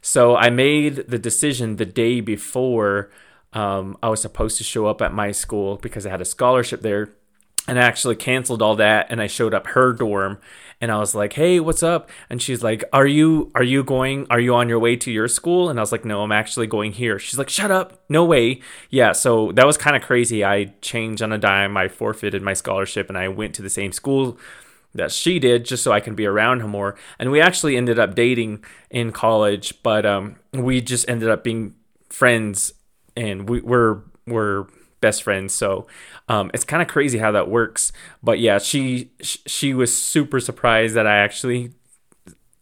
So 0.00 0.36
I 0.36 0.50
made 0.50 1.08
the 1.08 1.18
decision 1.18 1.76
the 1.76 1.84
day 1.84 2.20
before 2.20 3.10
um, 3.52 3.96
I 4.02 4.08
was 4.08 4.22
supposed 4.22 4.58
to 4.58 4.64
show 4.64 4.86
up 4.86 5.02
at 5.02 5.12
my 5.12 5.32
school 5.32 5.76
because 5.76 6.06
I 6.06 6.10
had 6.10 6.20
a 6.20 6.24
scholarship 6.24 6.82
there 6.82 7.10
and 7.68 7.78
I 7.78 7.82
actually 7.82 8.16
canceled 8.16 8.62
all 8.62 8.76
that 8.76 9.06
and 9.10 9.20
I 9.20 9.26
showed 9.26 9.54
up 9.54 9.68
her 9.68 9.92
dorm 9.92 10.38
and 10.80 10.90
I 10.92 10.98
was 10.98 11.14
like, 11.14 11.32
"Hey, 11.34 11.60
what's 11.60 11.82
up?" 11.82 12.10
And 12.30 12.40
she's 12.40 12.62
like, 12.62 12.84
"Are 12.92 13.06
you 13.06 13.50
are 13.54 13.62
you 13.62 13.84
going 13.84 14.26
are 14.30 14.40
you 14.40 14.54
on 14.54 14.68
your 14.68 14.78
way 14.78 14.96
to 14.96 15.10
your 15.10 15.28
school?" 15.28 15.68
And 15.68 15.78
I 15.78 15.82
was 15.82 15.92
like, 15.92 16.04
"No, 16.04 16.22
I'm 16.22 16.32
actually 16.32 16.66
going 16.66 16.92
here." 16.92 17.18
She's 17.18 17.38
like, 17.38 17.48
"Shut 17.48 17.70
up. 17.70 18.02
No 18.08 18.24
way." 18.24 18.60
Yeah, 18.90 19.12
so 19.12 19.52
that 19.52 19.66
was 19.66 19.76
kind 19.76 19.96
of 19.96 20.02
crazy. 20.02 20.44
I 20.44 20.74
changed 20.80 21.22
on 21.22 21.32
a 21.32 21.38
dime. 21.38 21.76
I 21.76 21.88
forfeited 21.88 22.42
my 22.42 22.54
scholarship 22.54 23.08
and 23.08 23.18
I 23.18 23.28
went 23.28 23.54
to 23.56 23.62
the 23.62 23.70
same 23.70 23.92
school 23.92 24.38
that 24.94 25.12
she 25.12 25.38
did 25.38 25.64
just 25.64 25.82
so 25.82 25.92
I 25.92 26.00
can 26.00 26.14
be 26.14 26.26
around 26.26 26.60
her 26.60 26.68
more. 26.68 26.96
And 27.18 27.30
we 27.30 27.40
actually 27.40 27.76
ended 27.76 27.98
up 27.98 28.14
dating 28.14 28.64
in 28.90 29.12
college, 29.12 29.82
but 29.82 30.06
um 30.06 30.36
we 30.52 30.80
just 30.80 31.08
ended 31.08 31.28
up 31.28 31.44
being 31.44 31.74
friends 32.08 32.72
and 33.16 33.48
we, 33.48 33.60
we're 33.60 34.00
we're 34.26 34.66
best 35.00 35.22
friends. 35.22 35.54
So 35.54 35.86
um, 36.28 36.50
it's 36.54 36.64
kind 36.64 36.82
of 36.82 36.88
crazy 36.88 37.18
how 37.18 37.32
that 37.32 37.48
works. 37.48 37.92
But 38.22 38.38
yeah, 38.38 38.58
she 38.58 39.10
she 39.20 39.74
was 39.74 39.96
super 39.96 40.40
surprised 40.40 40.94
that 40.94 41.06
I 41.06 41.16
actually 41.18 41.72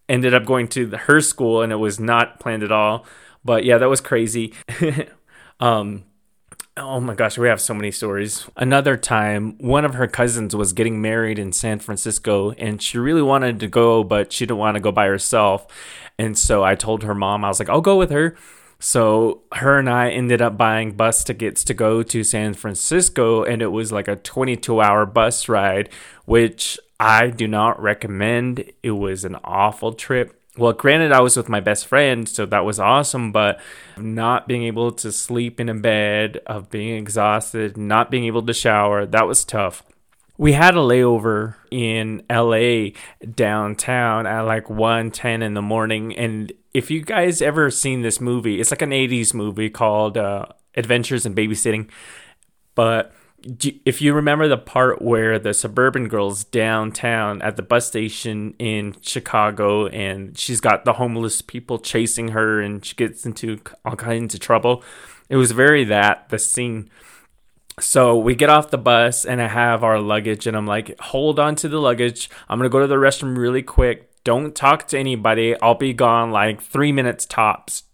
ended 0.09 0.35
up 0.35 0.45
going 0.45 0.69
to 0.69 0.89
her 0.89 1.21
school 1.21 1.63
and 1.63 1.73
it 1.73 1.77
was 1.77 1.99
not 1.99 2.41
planned 2.41 2.63
at 2.63 2.73
all. 2.73 3.05
But 3.45 3.65
yeah, 3.65 3.79
that 3.79 3.89
was 3.89 4.01
crazy. 4.01 4.55
um, 5.61 6.05
oh 6.77 7.01
my 7.01 7.15
gosh, 7.15 7.39
we 7.39 7.49
have 7.49 7.61
so 7.61 7.75
many 7.75 7.91
stories. 7.91 8.47
Another 8.57 8.97
time, 8.97 9.57
one 9.59 9.85
of 9.85 9.95
her 9.95 10.07
cousins 10.07 10.55
was 10.55 10.73
getting 10.73 11.01
married 11.01 11.39
in 11.39 11.53
San 11.53 11.79
Francisco 11.79 12.53
and 12.53 12.83
she 12.83 12.99
really 12.99 13.23
wanted 13.23 13.61
to 13.61 13.69
go, 13.69 14.05
but 14.05 14.33
she 14.33 14.47
didn't 14.47 14.59
want 14.59 14.75
to 14.77 14.81
go 14.81 14.93
by 14.93 15.07
herself. 15.07 15.67
And 16.19 16.37
so 16.37 16.65
I 16.65 16.75
told 16.75 17.03
her 17.03 17.15
mom, 17.15 17.45
I 17.45 17.49
was 17.49 17.59
like, 17.59 17.69
I'll 17.69 17.81
go 17.81 17.97
with 17.97 18.11
her. 18.11 18.37
So 18.79 19.43
her 19.53 19.79
and 19.79 19.89
I 19.89 20.11
ended 20.11 20.43
up 20.43 20.59
buying 20.59 20.93
bus 20.93 21.25
tickets 21.25 21.65
to 21.65 21.75
go 21.75 22.03
to 22.03 22.23
San 22.23 22.55
Francisco, 22.55 23.43
and 23.43 23.63
it 23.63 23.69
was 23.69 23.91
like 23.93 24.09
a 24.09 24.17
22 24.17 24.81
hour 24.81 25.07
bus 25.07 25.49
ride, 25.49 25.89
which 26.25 26.79
I 27.01 27.29
do 27.29 27.49
not 27.49 27.81
recommend. 27.81 28.71
It 28.83 28.93
was 28.93 29.25
an 29.25 29.37
awful 29.45 29.93
trip. 29.93 30.41
Well, 30.59 30.73
granted, 30.73 31.13
I 31.13 31.21
was 31.21 31.37
with 31.37 31.51
my 31.51 31.61
best 31.61 31.87
friend, 31.87 32.27
so 32.27 32.47
that 32.47 32.65
was 32.65 32.81
awesome, 32.81 33.31
but 33.31 33.61
not 33.99 34.49
being 34.49 34.63
able 34.63 34.91
to 34.93 35.13
sleep 35.13 35.61
in 35.61 35.69
a 35.69 35.75
bed, 35.75 36.41
of 36.47 36.71
being 36.71 36.97
exhausted, 36.97 37.77
not 37.77 38.11
being 38.11 38.25
able 38.25 38.43
to 38.43 38.55
shower, 38.55 39.05
that 39.05 39.27
was 39.27 39.45
tough. 39.45 39.83
We 40.39 40.53
had 40.53 40.75
a 40.75 40.79
layover 40.79 41.55
in 41.71 42.23
LA 42.31 42.93
downtown 43.35 44.27
at 44.27 44.43
like 44.43 44.69
1:10 44.69 45.43
in 45.43 45.55
the 45.55 45.63
morning 45.63 46.17
and 46.17 46.53
if 46.77 46.91
you 46.91 47.01
guys 47.01 47.41
ever 47.41 47.71
seen 47.71 48.03
this 48.03 48.21
movie, 48.21 48.61
it's 48.61 48.71
like 48.71 48.83
an 48.83 48.91
80s 48.91 49.33
movie 49.33 49.71
called 49.71 50.19
uh, 50.19 50.45
Adventures 50.75 51.25
in 51.25 51.35
Babysitting. 51.35 51.89
But 52.75 53.15
if 53.87 54.03
you 54.03 54.13
remember 54.13 54.47
the 54.47 54.59
part 54.59 55.01
where 55.01 55.39
the 55.39 55.55
suburban 55.55 56.07
girl's 56.09 56.45
downtown 56.45 57.41
at 57.41 57.57
the 57.57 57.63
bus 57.63 57.87
station 57.87 58.55
in 58.59 58.95
Chicago 59.01 59.87
and 59.87 60.37
she's 60.37 60.61
got 60.61 60.85
the 60.85 60.95
homeless 60.95 61.41
people 61.41 61.79
chasing 61.79 62.29
her 62.29 62.61
and 62.61 62.85
she 62.85 62.95
gets 62.95 63.25
into 63.25 63.59
all 63.87 63.97
kinds 63.97 64.35
of 64.35 64.41
trouble, 64.41 64.85
it 65.31 65.37
was 65.37 65.53
very 65.53 65.85
that, 65.85 66.29
the 66.29 66.39
scene. 66.39 66.91
So 67.81 68.19
we 68.19 68.35
get 68.35 68.51
off 68.51 68.71
the 68.71 68.77
bus 68.77 69.25
and 69.25 69.41
I 69.41 69.49
have 69.49 69.83
our 69.83 69.99
luggage 69.99 70.47
and 70.47 70.55
I'm 70.55 70.67
like, 70.67 71.01
hold 71.01 71.39
on 71.39 71.57
to 71.57 71.71
the 71.71 71.81
luggage. 71.81 72.29
I'm 72.51 72.59
going 72.59 72.69
to 72.69 72.73
go 72.73 72.81
to 72.81 72.87
the 72.87 72.97
restroom 72.97 73.39
really 73.39 73.63
quick 73.63 74.11
don't 74.27 74.57
talk 74.57 74.89
to 74.89 74.99
anybody. 74.99 75.55
I'll 75.63 75.77
be 75.77 75.93
gone 75.93 76.33
like 76.33 76.61
three 76.61 76.91
minutes 76.91 77.25
tops. 77.25 77.85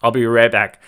I'll 0.00 0.12
be 0.12 0.24
right 0.24 0.50
back. 0.50 0.80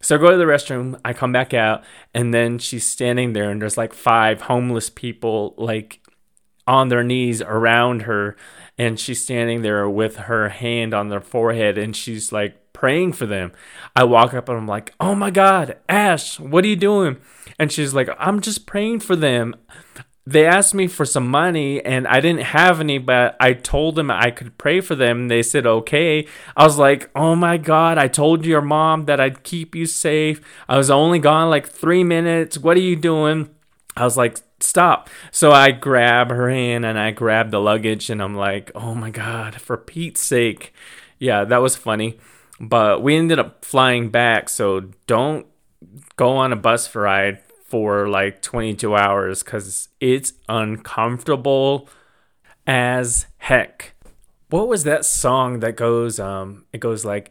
So 0.00 0.14
I 0.14 0.18
go 0.18 0.30
to 0.30 0.36
the 0.36 0.44
restroom, 0.44 0.98
I 1.04 1.12
come 1.12 1.32
back 1.32 1.52
out, 1.52 1.82
and 2.14 2.32
then 2.32 2.60
she's 2.60 2.86
standing 2.88 3.32
there, 3.32 3.50
and 3.50 3.60
there's 3.60 3.76
like 3.76 3.92
five 3.92 4.42
homeless 4.42 4.90
people 4.90 5.56
like 5.58 6.00
on 6.68 6.86
their 6.86 7.02
knees 7.02 7.42
around 7.42 8.02
her, 8.02 8.36
and 8.78 9.00
she's 9.00 9.20
standing 9.20 9.62
there 9.62 9.90
with 9.90 10.16
her 10.16 10.50
hand 10.50 10.94
on 10.94 11.08
their 11.08 11.20
forehead, 11.20 11.76
and 11.76 11.96
she's 11.96 12.30
like 12.30 12.72
praying 12.72 13.14
for 13.14 13.26
them. 13.26 13.50
I 13.96 14.04
walk 14.04 14.34
up 14.34 14.48
and 14.48 14.56
I'm 14.56 14.68
like, 14.68 14.94
Oh 15.00 15.16
my 15.16 15.30
God, 15.30 15.78
Ash, 15.88 16.38
what 16.38 16.64
are 16.64 16.68
you 16.68 16.76
doing? 16.76 17.16
And 17.58 17.72
she's 17.72 17.92
like, 17.92 18.08
I'm 18.20 18.40
just 18.40 18.66
praying 18.66 19.00
for 19.00 19.16
them 19.16 19.56
they 20.28 20.44
asked 20.44 20.74
me 20.74 20.86
for 20.86 21.06
some 21.06 21.26
money 21.26 21.82
and 21.82 22.06
I 22.06 22.20
didn't 22.20 22.42
have 22.42 22.80
any, 22.80 22.98
but 22.98 23.34
I 23.40 23.54
told 23.54 23.96
them 23.96 24.10
I 24.10 24.30
could 24.30 24.58
pray 24.58 24.82
for 24.82 24.94
them. 24.94 25.28
They 25.28 25.42
said, 25.42 25.66
okay. 25.66 26.26
I 26.54 26.64
was 26.64 26.76
like, 26.76 27.08
oh 27.16 27.34
my 27.34 27.56
God, 27.56 27.96
I 27.96 28.08
told 28.08 28.44
your 28.44 28.60
mom 28.60 29.06
that 29.06 29.20
I'd 29.20 29.42
keep 29.42 29.74
you 29.74 29.86
safe. 29.86 30.42
I 30.68 30.76
was 30.76 30.90
only 30.90 31.18
gone 31.18 31.48
like 31.48 31.66
three 31.66 32.04
minutes. 32.04 32.58
What 32.58 32.76
are 32.76 32.80
you 32.80 32.94
doing? 32.94 33.48
I 33.96 34.04
was 34.04 34.18
like, 34.18 34.38
stop. 34.60 35.08
So 35.30 35.52
I 35.52 35.70
grab 35.70 36.28
her 36.28 36.50
hand 36.50 36.84
and 36.84 36.98
I 36.98 37.10
grab 37.10 37.50
the 37.50 37.60
luggage 37.60 38.10
and 38.10 38.22
I'm 38.22 38.34
like, 38.34 38.70
oh 38.74 38.94
my 38.94 39.08
God, 39.08 39.58
for 39.62 39.78
Pete's 39.78 40.22
sake. 40.22 40.74
Yeah, 41.18 41.44
that 41.44 41.62
was 41.62 41.74
funny. 41.74 42.18
But 42.60 43.02
we 43.02 43.16
ended 43.16 43.38
up 43.38 43.64
flying 43.64 44.10
back. 44.10 44.50
So 44.50 44.90
don't 45.06 45.46
go 46.16 46.32
on 46.32 46.52
a 46.52 46.56
bus 46.56 46.94
ride 46.94 47.40
for 47.68 48.08
like 48.08 48.40
22 48.42 48.96
hours 48.96 49.42
because 49.42 49.88
it's 50.00 50.32
uncomfortable 50.48 51.88
as 52.66 53.26
heck. 53.36 53.94
What 54.48 54.68
was 54.68 54.84
that 54.84 55.04
song 55.04 55.60
that 55.60 55.76
goes, 55.76 56.18
um, 56.18 56.64
it 56.72 56.80
goes 56.80 57.04
like, 57.04 57.30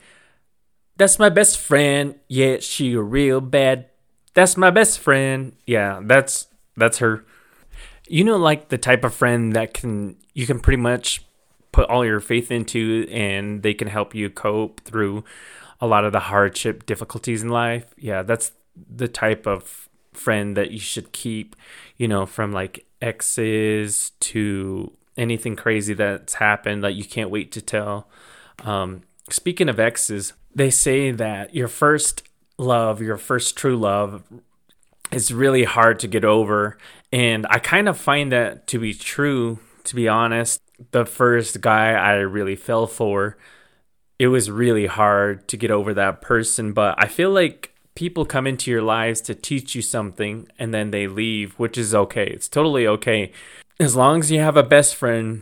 that's 0.95 1.17
my 1.17 1.29
best 1.29 1.59
friend. 1.59 2.15
Yeah, 2.27 2.57
she 2.59 2.95
real 2.95 3.41
bad. 3.41 3.87
That's 4.35 4.55
my 4.55 4.69
best 4.69 4.99
friend. 4.99 5.53
Yeah, 5.65 5.99
that's, 6.03 6.47
that's 6.75 6.99
her. 6.99 7.25
You 8.07 8.23
know, 8.23 8.37
like 8.37 8.69
the 8.69 8.77
type 8.77 9.03
of 9.03 9.13
friend 9.15 9.53
that 9.53 9.73
can, 9.73 10.17
you 10.33 10.45
can 10.45 10.59
pretty 10.59 10.81
much 10.81 11.23
put 11.71 11.89
all 11.89 12.05
your 12.05 12.19
faith 12.19 12.51
into 12.51 13.07
and 13.11 13.63
they 13.63 13.73
can 13.73 13.87
help 13.87 14.13
you 14.13 14.29
cope 14.29 14.81
through 14.81 15.23
a 15.81 15.87
lot 15.87 16.05
of 16.05 16.11
the 16.11 16.19
hardship 16.19 16.85
difficulties 16.85 17.41
in 17.41 17.49
life. 17.49 17.93
Yeah, 17.97 18.21
that's 18.21 18.51
the 18.75 19.07
type 19.07 19.47
of 19.47 19.86
friend 20.17 20.57
that 20.57 20.71
you 20.71 20.79
should 20.79 21.11
keep, 21.11 21.55
you 21.97 22.07
know, 22.07 22.25
from 22.25 22.51
like 22.51 22.85
exes 23.01 24.11
to 24.19 24.91
anything 25.17 25.55
crazy 25.55 25.93
that's 25.93 26.35
happened 26.35 26.83
that 26.83 26.95
you 26.95 27.03
can't 27.03 27.29
wait 27.29 27.51
to 27.51 27.61
tell. 27.61 28.07
Um, 28.63 29.01
speaking 29.29 29.69
of 29.69 29.79
exes, 29.79 30.33
they 30.53 30.69
say 30.69 31.11
that 31.11 31.53
your 31.53 31.67
first 31.67 32.23
love, 32.57 33.01
your 33.01 33.17
first 33.17 33.55
true 33.55 33.77
love, 33.77 34.23
is 35.11 35.33
really 35.33 35.63
hard 35.63 35.99
to 35.99 36.07
get 36.07 36.25
over. 36.25 36.77
And 37.11 37.45
I 37.49 37.59
kind 37.59 37.87
of 37.87 37.97
find 37.97 38.31
that 38.31 38.67
to 38.67 38.79
be 38.79 38.93
true, 38.93 39.59
to 39.85 39.95
be 39.95 40.07
honest. 40.07 40.61
The 40.91 41.05
first 41.05 41.61
guy 41.61 41.93
I 41.93 42.15
really 42.15 42.55
fell 42.55 42.87
for, 42.87 43.37
it 44.19 44.27
was 44.27 44.51
really 44.51 44.85
hard 44.85 45.47
to 45.47 45.57
get 45.57 45.71
over 45.71 45.93
that 45.93 46.21
person. 46.21 46.73
But 46.73 46.95
I 46.97 47.07
feel 47.07 47.31
like 47.31 47.73
people 47.97 48.25
come 48.25 48.45
into 48.45 48.69
your 48.69 48.83
lives 48.83 49.21
to 49.21 49.33
teach 49.33 49.73
you 49.73 49.81
something 49.81 50.47
and 50.59 50.71
then 50.71 50.91
they 50.91 51.07
leave, 51.07 51.55
which 51.55 51.79
is 51.79 51.95
okay. 51.95 52.27
It's 52.27 52.47
totally 52.47 52.85
okay. 52.85 53.31
As 53.79 53.95
long 53.95 54.19
as 54.19 54.29
you 54.31 54.39
have 54.39 54.55
a 54.55 54.61
best 54.61 54.95
friend, 54.95 55.41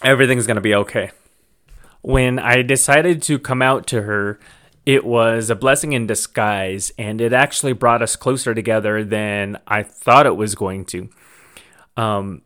everything's 0.00 0.46
going 0.46 0.54
to 0.54 0.60
be 0.60 0.76
okay. 0.76 1.10
When 2.02 2.38
I 2.38 2.62
decided 2.62 3.20
to 3.22 3.40
come 3.40 3.62
out 3.62 3.88
to 3.88 4.02
her, 4.02 4.38
it 4.86 5.04
was 5.04 5.50
a 5.50 5.56
blessing 5.56 5.92
in 5.92 6.06
disguise 6.06 6.92
and 6.96 7.20
it 7.20 7.32
actually 7.32 7.72
brought 7.72 8.00
us 8.00 8.14
closer 8.14 8.54
together 8.54 9.02
than 9.02 9.58
I 9.66 9.82
thought 9.82 10.26
it 10.26 10.36
was 10.36 10.54
going 10.54 10.84
to. 10.84 11.10
Um, 11.96 12.42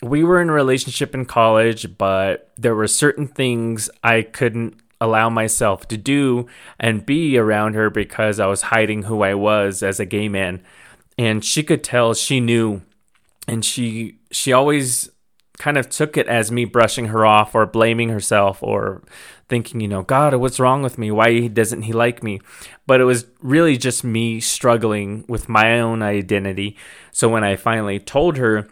we 0.00 0.24
were 0.24 0.40
in 0.40 0.48
a 0.48 0.54
relationship 0.54 1.14
in 1.14 1.26
college, 1.26 1.98
but 1.98 2.50
there 2.56 2.74
were 2.74 2.88
certain 2.88 3.26
things 3.26 3.90
I 4.02 4.22
couldn't 4.22 4.81
allow 5.02 5.28
myself 5.28 5.88
to 5.88 5.96
do 5.96 6.46
and 6.78 7.04
be 7.04 7.36
around 7.36 7.74
her 7.74 7.90
because 7.90 8.38
I 8.38 8.46
was 8.46 8.62
hiding 8.62 9.02
who 9.02 9.22
I 9.22 9.34
was 9.34 9.82
as 9.82 9.98
a 9.98 10.06
gay 10.06 10.28
man. 10.28 10.62
And 11.18 11.44
she 11.44 11.62
could 11.62 11.82
tell 11.82 12.14
she 12.14 12.40
knew 12.40 12.82
and 13.48 13.64
she 13.64 14.18
she 14.30 14.52
always 14.52 15.10
kind 15.58 15.76
of 15.76 15.88
took 15.88 16.16
it 16.16 16.26
as 16.28 16.50
me 16.50 16.64
brushing 16.64 17.06
her 17.06 17.26
off 17.26 17.54
or 17.54 17.66
blaming 17.66 18.08
herself 18.08 18.62
or 18.62 19.02
thinking, 19.48 19.80
you 19.80 19.88
know, 19.88 20.02
God, 20.02 20.34
what's 20.34 20.58
wrong 20.58 20.82
with 20.82 20.96
me? 20.96 21.10
Why 21.10 21.46
doesn't 21.46 21.82
he 21.82 21.92
like 21.92 22.22
me? 22.22 22.40
But 22.86 23.00
it 23.00 23.04
was 23.04 23.26
really 23.40 23.76
just 23.76 24.02
me 24.02 24.40
struggling 24.40 25.24
with 25.28 25.48
my 25.48 25.78
own 25.78 26.02
identity. 26.02 26.76
So 27.10 27.28
when 27.28 27.44
I 27.44 27.56
finally 27.56 27.98
told 27.98 28.38
her, 28.38 28.68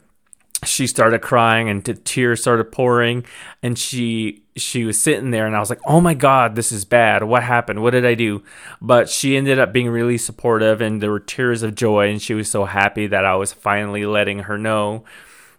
she 0.64 0.86
started 0.86 1.22
crying 1.22 1.68
and 1.68 2.04
tears 2.04 2.40
started 2.42 2.70
pouring 2.70 3.24
and 3.62 3.78
she 3.78 4.42
she 4.56 4.84
was 4.84 5.00
sitting 5.00 5.30
there 5.30 5.46
and 5.46 5.56
I 5.56 5.60
was 5.60 5.70
like, 5.70 5.80
"Oh 5.86 6.00
my 6.00 6.12
god, 6.12 6.54
this 6.54 6.70
is 6.70 6.84
bad. 6.84 7.22
What 7.24 7.42
happened? 7.42 7.82
What 7.82 7.92
did 7.92 8.04
I 8.04 8.14
do?" 8.14 8.42
But 8.80 9.08
she 9.08 9.36
ended 9.36 9.58
up 9.58 9.72
being 9.72 9.88
really 9.88 10.18
supportive 10.18 10.80
and 10.80 11.02
there 11.02 11.10
were 11.10 11.20
tears 11.20 11.62
of 11.62 11.74
joy 11.74 12.10
and 12.10 12.20
she 12.20 12.34
was 12.34 12.50
so 12.50 12.66
happy 12.66 13.06
that 13.06 13.24
I 13.24 13.36
was 13.36 13.52
finally 13.52 14.04
letting 14.04 14.40
her 14.40 14.58
know 14.58 15.04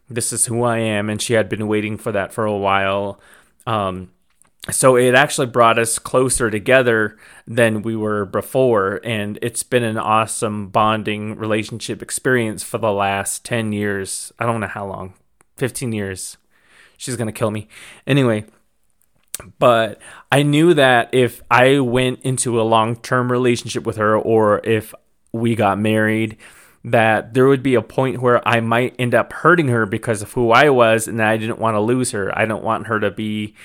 this 0.09 0.33
is 0.33 0.45
who 0.45 0.63
I 0.63 0.77
am 0.79 1.09
and 1.09 1.21
she 1.21 1.33
had 1.33 1.49
been 1.49 1.67
waiting 1.67 1.97
for 1.97 2.11
that 2.11 2.33
for 2.33 2.45
a 2.45 2.57
while. 2.57 3.19
Um, 3.65 4.11
so 4.69 4.95
it 4.95 5.15
actually 5.15 5.47
brought 5.47 5.79
us 5.79 5.97
closer 5.97 6.51
together 6.51 7.17
than 7.47 7.81
we 7.81 7.95
were 7.95 8.25
before 8.25 9.01
and 9.03 9.39
it's 9.41 9.63
been 9.63 9.83
an 9.83 9.97
awesome 9.97 10.67
bonding 10.69 11.35
relationship 11.35 12.01
experience 12.01 12.61
for 12.61 12.77
the 12.77 12.91
last 12.91 13.43
10 13.43 13.73
years. 13.73 14.31
I 14.37 14.45
don't 14.45 14.61
know 14.61 14.67
how 14.67 14.85
long 14.85 15.15
15 15.57 15.93
years. 15.93 16.37
She's 16.97 17.15
gonna 17.15 17.31
kill 17.31 17.49
me. 17.51 17.67
Anyway 18.05 18.45
but 19.57 19.99
i 20.31 20.43
knew 20.43 20.73
that 20.73 21.09
if 21.13 21.41
i 21.49 21.79
went 21.79 22.19
into 22.21 22.59
a 22.59 22.63
long-term 22.63 23.31
relationship 23.31 23.85
with 23.85 23.95
her 23.97 24.15
or 24.15 24.59
if 24.63 24.93
we 25.31 25.55
got 25.55 25.79
married 25.79 26.37
that 26.83 27.33
there 27.33 27.47
would 27.47 27.63
be 27.63 27.73
a 27.73 27.81
point 27.81 28.21
where 28.21 28.45
i 28.47 28.59
might 28.59 28.95
end 28.99 29.15
up 29.15 29.31
hurting 29.33 29.67
her 29.69 29.85
because 29.85 30.21
of 30.21 30.31
who 30.33 30.51
i 30.51 30.69
was 30.69 31.07
and 31.07 31.21
i 31.21 31.37
didn't 31.37 31.59
want 31.59 31.75
to 31.75 31.79
lose 31.79 32.11
her. 32.11 32.37
I 32.37 32.45
don't 32.45 32.63
want 32.63 32.87
her 32.87 32.99
to 32.99 33.09
be 33.09 33.55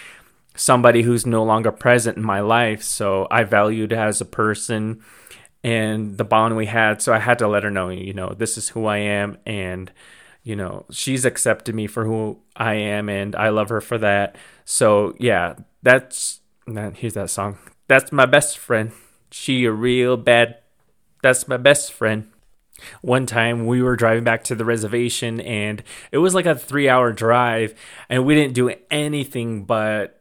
somebody 0.56 1.02
who's 1.02 1.26
no 1.26 1.44
longer 1.44 1.70
present 1.70 2.16
in 2.16 2.24
my 2.24 2.40
life. 2.40 2.82
So 2.82 3.28
I 3.30 3.44
valued 3.44 3.92
as 3.92 4.20
a 4.20 4.24
person 4.24 5.02
and 5.62 6.16
the 6.16 6.24
bond 6.24 6.56
we 6.56 6.66
had. 6.66 7.02
So 7.02 7.12
I 7.12 7.18
had 7.18 7.38
to 7.40 7.48
let 7.48 7.64
her 7.64 7.70
know, 7.70 7.88
you 7.88 8.12
know, 8.12 8.34
this 8.36 8.56
is 8.56 8.70
who 8.70 8.86
I 8.86 8.98
am, 8.98 9.38
and 9.44 9.92
you 10.42 10.54
know, 10.54 10.86
she's 10.92 11.24
accepted 11.24 11.74
me 11.74 11.88
for 11.88 12.04
who 12.04 12.38
I 12.54 12.74
am, 12.74 13.08
and 13.08 13.34
I 13.34 13.48
love 13.48 13.68
her 13.70 13.80
for 13.80 13.98
that. 13.98 14.36
So 14.64 15.14
yeah, 15.18 15.54
that's 15.82 16.40
that. 16.68 16.98
Here's 16.98 17.14
that 17.14 17.30
song. 17.30 17.58
That's 17.88 18.12
my 18.12 18.26
best 18.26 18.58
friend. 18.58 18.92
She 19.32 19.64
a 19.64 19.72
real 19.72 20.16
bad. 20.16 20.58
That's 21.20 21.48
my 21.48 21.56
best 21.56 21.92
friend. 21.92 22.30
One 23.00 23.26
time 23.26 23.66
we 23.66 23.82
were 23.82 23.96
driving 23.96 24.22
back 24.22 24.44
to 24.44 24.54
the 24.54 24.64
reservation 24.64 25.40
and 25.40 25.82
it 26.12 26.18
was 26.18 26.34
like 26.34 26.46
a 26.46 26.54
three 26.54 26.88
hour 26.88 27.10
drive 27.10 27.74
and 28.08 28.26
we 28.26 28.34
didn't 28.34 28.54
do 28.54 28.72
anything 28.90 29.64
but 29.64 30.15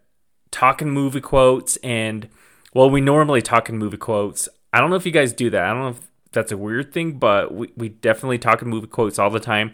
talking 0.56 0.90
movie 0.90 1.20
quotes 1.20 1.76
and 1.84 2.30
well 2.74 2.90
we 2.90 3.02
normally 3.02 3.42
talk 3.42 3.68
in 3.68 3.78
movie 3.78 3.98
quotes. 3.98 4.48
I 4.72 4.80
don't 4.80 4.90
know 4.90 4.96
if 4.96 5.06
you 5.06 5.12
guys 5.12 5.34
do 5.34 5.50
that. 5.50 5.64
I 5.64 5.74
don't 5.74 5.82
know 5.82 5.90
if 5.90 6.08
that's 6.32 6.54
a 6.54 6.58
weird 6.58 6.94
thing, 6.94 7.20
but 7.20 7.54
we, 7.54 7.74
we 7.76 7.90
definitely 7.90 8.38
talk 8.38 8.62
in 8.62 8.70
movie 8.70 8.88
quotes 8.88 9.20
all 9.20 9.30
the 9.30 9.42
time. 9.42 9.74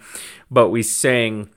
But 0.50 0.70
we 0.70 0.82
sang 0.82 1.52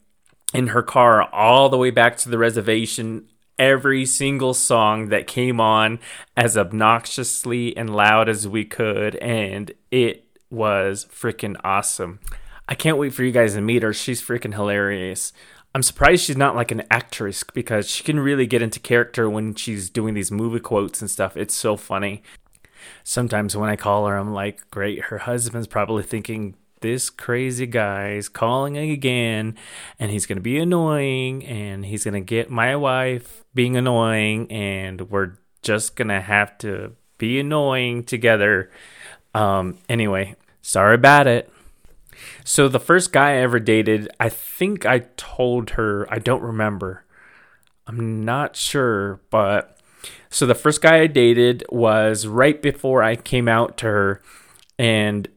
in 0.53 0.69
her 0.69 0.83
car 0.83 1.23
all 1.33 1.71
the 1.71 1.79
way 1.79 1.91
back 1.91 2.19
to 2.19 2.29
the 2.29 2.37
reservation 2.37 3.27
every 3.59 4.05
single 4.05 4.53
song 4.53 5.09
that 5.09 5.27
came 5.27 5.59
on 5.59 6.01
as 6.37 6.59
obnoxiously 6.59 7.75
and 7.79 7.97
loud 7.97 8.29
as 8.29 8.47
we 8.47 8.67
could 8.67 9.17
and 9.17 9.73
it 9.91 10.27
was 10.51 11.07
freaking 11.07 11.57
awesome. 11.65 12.21
I 12.69 12.75
can't 12.75 12.99
wait 12.99 13.15
for 13.15 13.25
you 13.25 13.33
guys 13.33 13.55
to 13.55 13.63
meet 13.63 13.83
her. 13.83 13.93
She's 13.95 14.23
freaking 14.23 14.53
hilarious. 14.55 15.33
I'm 15.75 15.83
surprised 15.83 16.25
she's 16.25 16.37
not 16.37 16.55
like 16.55 16.71
an 16.71 16.85
actress 16.91 17.43
because 17.43 17.89
she 17.89 18.05
can 18.05 18.21
really 18.21 18.47
get 18.47 18.63
into 18.63 18.79
character 18.79 19.29
when 19.29 19.55
she's 19.55 19.91
doing 19.91 20.15
these 20.15 20.31
movie 20.31 20.61
quotes 20.61 21.01
and 21.01 21.11
stuff. 21.11 21.37
It's 21.37 21.55
so 21.55 21.77
funny. 21.77 22.23
Sometimes 23.03 23.57
when 23.57 23.71
I 23.71 23.77
call 23.77 24.07
her, 24.07 24.17
I'm 24.17 24.33
like, 24.33 24.71
great. 24.71 25.07
Her 25.07 25.19
husband's 25.19 25.67
probably 25.67 26.03
thinking, 26.03 26.55
this 26.81 27.09
crazy 27.09 27.67
guy's 27.67 28.29
calling 28.29 28.77
again 28.77 29.57
and 29.99 30.11
he's 30.11 30.27
going 30.27 30.37
to 30.37 30.43
be 30.43 30.59
annoying 30.59 31.43
and 31.47 31.85
he's 31.85 32.05
going 32.05 32.13
to 32.13 32.21
get 32.21 32.51
my 32.51 32.77
wife 32.77 33.43
being 33.55 33.75
annoying 33.75 34.53
and 34.53 35.11
we're 35.11 35.33
just 35.63 35.97
going 35.97 36.09
to 36.09 36.21
have 36.21 36.59
to 36.59 36.93
be 37.17 37.41
annoying 37.41 38.05
together. 38.05 38.71
Um, 39.33 39.79
anyway, 39.89 40.37
Sorry 40.67 40.95
about 40.95 41.27
it. 41.27 41.53
So 42.45 42.69
the 42.69 42.81
first 42.81 43.13
guy 43.13 43.33
I 43.33 43.37
ever 43.37 43.59
dated, 43.59 44.09
I 44.19 44.29
think 44.29 44.87
I 44.87 45.01
told 45.17 45.71
her, 45.71 46.07
I 46.13 46.19
don't 46.19 46.43
remember. 46.43 47.05
I'm 47.87 48.25
not 48.25 48.57
sure, 48.57 49.21
but 49.31 49.79
so 50.31 50.47
the 50.47 50.55
first 50.55 50.83
guy 50.83 51.01
I 51.01 51.07
dated 51.07 51.65
was 51.69 52.27
right 52.27 52.61
before 52.61 53.03
I 53.03 53.17
came 53.17 53.49
out 53.49 53.77
to 53.79 53.87
her 53.87 54.23
and 54.79 55.29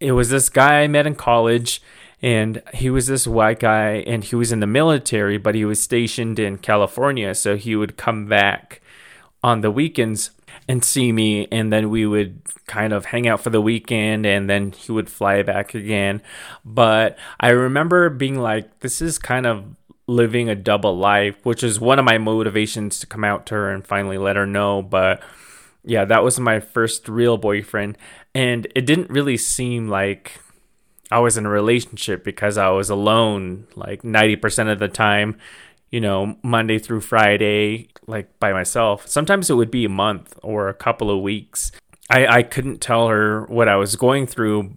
it 0.00 0.12
was 0.12 0.30
this 0.30 0.48
guy 0.48 0.82
I 0.82 0.88
met 0.88 1.06
in 1.06 1.14
college 1.14 1.82
and 2.20 2.62
he 2.74 2.90
was 2.90 3.06
this 3.06 3.26
white 3.26 3.60
guy 3.60 4.02
and 4.06 4.24
he 4.24 4.34
was 4.34 4.52
in 4.52 4.60
the 4.60 4.66
military 4.66 5.38
but 5.38 5.54
he 5.54 5.64
was 5.64 5.80
stationed 5.80 6.38
in 6.38 6.58
California 6.58 7.34
so 7.34 7.56
he 7.56 7.76
would 7.76 7.96
come 7.96 8.26
back 8.26 8.80
on 9.42 9.60
the 9.60 9.70
weekends 9.70 10.30
and 10.68 10.84
see 10.84 11.10
me 11.10 11.48
and 11.50 11.72
then 11.72 11.90
we 11.90 12.06
would 12.06 12.40
kind 12.66 12.92
of 12.92 13.06
hang 13.06 13.26
out 13.26 13.40
for 13.40 13.50
the 13.50 13.60
weekend 13.60 14.26
and 14.26 14.48
then 14.48 14.72
he 14.72 14.92
would 14.92 15.08
fly 15.08 15.42
back 15.42 15.74
again. 15.74 16.22
But 16.64 17.18
i 17.40 17.48
remember 17.48 18.10
being 18.10 18.38
like 18.38 18.80
this 18.80 19.00
is 19.00 19.18
kind 19.18 19.46
of 19.46 19.64
living 20.06 20.48
a 20.48 20.54
double 20.54 20.96
life 20.96 21.36
which 21.44 21.62
is 21.62 21.78
one 21.78 21.98
of 21.98 22.04
my 22.04 22.16
motivations 22.16 22.98
to 22.98 23.06
come 23.06 23.24
out 23.24 23.44
to 23.46 23.54
her 23.54 23.70
and 23.70 23.86
finally 23.86 24.18
let 24.18 24.36
her 24.36 24.46
know. 24.46 24.82
But 24.82 25.22
yeah 25.84 26.04
that 26.04 26.22
was 26.22 26.38
my 26.38 26.60
first 26.60 27.08
real 27.08 27.38
boyfriend. 27.38 27.96
And 28.34 28.66
it 28.76 28.84
didn't 28.86 29.10
really 29.10 29.38
seem 29.38 29.88
like 29.88 30.40
i 31.10 31.18
was 31.18 31.38
in 31.38 31.46
a 31.46 31.48
relationship 31.48 32.22
because 32.22 32.58
i 32.58 32.68
was 32.68 32.90
alone 32.90 33.66
like 33.74 34.02
90% 34.02 34.70
of 34.70 34.78
the 34.78 34.88
time 34.88 35.38
you 35.90 36.00
know, 36.00 36.36
Monday 36.42 36.78
through 36.78 37.00
Friday, 37.00 37.88
like 38.06 38.38
by 38.38 38.52
myself. 38.52 39.06
Sometimes 39.06 39.50
it 39.50 39.54
would 39.54 39.70
be 39.70 39.84
a 39.84 39.90
month 39.90 40.38
or 40.42 40.68
a 40.68 40.74
couple 40.74 41.10
of 41.10 41.22
weeks. 41.22 41.72
I, 42.10 42.26
I 42.26 42.42
couldn't 42.42 42.80
tell 42.80 43.08
her 43.08 43.44
what 43.46 43.68
I 43.68 43.76
was 43.76 43.96
going 43.96 44.26
through, 44.26 44.76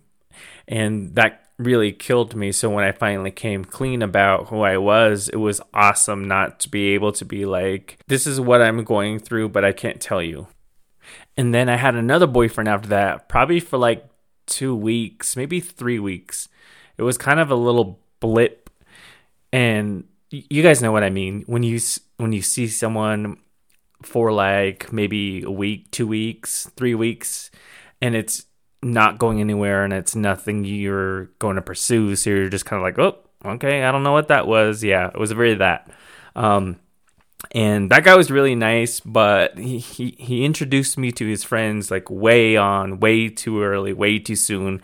and 0.68 1.16
that 1.16 1.42
really 1.58 1.92
killed 1.92 2.36
me. 2.36 2.52
So 2.52 2.70
when 2.70 2.84
I 2.84 2.92
finally 2.92 3.32
came 3.32 3.64
clean 3.64 4.02
about 4.02 4.48
who 4.48 4.62
I 4.62 4.78
was, 4.78 5.30
it 5.30 5.38
was 5.38 5.62
awesome 5.74 6.28
not 6.28 6.60
to 6.62 6.70
be 6.70 6.90
able 6.90 7.12
to 7.14 7.26
be 7.26 7.46
like, 7.46 8.00
this 8.08 8.26
is 8.26 8.40
what 8.40 8.62
I'm 8.62 8.84
going 8.84 9.20
through, 9.20 9.50
but 9.50 9.64
I 9.64 9.72
can't 9.72 10.02
tell 10.02 10.22
you. 10.22 10.48
And 11.38 11.54
then 11.54 11.70
I 11.70 11.78
had 11.78 11.96
another 11.96 12.28
boyfriend 12.28 12.68
after 12.68 12.90
that, 12.90 13.30
probably 13.30 13.60
for 13.60 13.78
like 13.78 14.06
two 14.46 14.76
weeks, 14.76 15.36
maybe 15.36 15.60
three 15.60 16.00
weeks. 16.00 16.50
It 16.98 17.04
was 17.04 17.18
kind 17.18 17.40
of 17.40 17.50
a 17.50 17.56
little 17.56 18.00
blip. 18.20 18.70
And 19.54 20.06
you 20.32 20.64
guys 20.64 20.82
know 20.82 20.92
what 20.92 21.04
I 21.04 21.10
mean 21.10 21.44
when 21.46 21.62
you 21.64 21.80
when 22.18 22.32
you 22.32 22.42
see 22.42 22.68
someone 22.68 23.38
for 24.02 24.32
like 24.32 24.92
maybe 24.92 25.44
a 25.44 25.52
week, 25.52 25.92
two 25.92 26.08
weeks, 26.08 26.70
three 26.76 26.96
weeks, 26.96 27.52
and 28.02 28.16
it's 28.16 28.46
not 28.82 29.20
going 29.20 29.40
anywhere 29.40 29.84
and 29.84 29.94
it's 29.94 30.16
nothing 30.16 30.64
you're 30.64 31.26
going 31.40 31.56
to 31.56 31.62
pursue. 31.62 32.16
So 32.16 32.32
you're 32.32 32.50
just 32.50 32.66
kind 32.66 32.82
of 32.82 32.84
like, 32.84 32.98
oh, 32.98 33.20
okay, 33.54 33.84
I 33.84 33.92
don't 33.92 34.04
know 34.04 34.14
what 34.14 34.30
that 34.30 34.48
was. 34.48 34.84
Yeah, 34.84 35.08
it 35.08 35.20
was 35.20 35.32
very 35.32 35.56
that. 35.56 35.92
Um, 36.36 36.80
and 37.52 37.92
that 37.92 38.04
guy 38.04 38.16
was 38.16 38.32
really 38.32 38.56
nice, 38.56 39.00
but 39.00 39.58
he, 39.58 39.80
he, 39.80 40.16
he 40.18 40.46
introduced 40.46 40.98
me 40.98 41.12
to 41.12 41.28
his 41.28 41.44
friends 41.44 41.92
like 41.92 42.10
way 42.10 42.56
on, 42.56 43.00
way 43.00 43.30
too 43.30 43.62
early, 43.62 43.94
way 43.94 44.20
too 44.20 44.36
soon, 44.36 44.82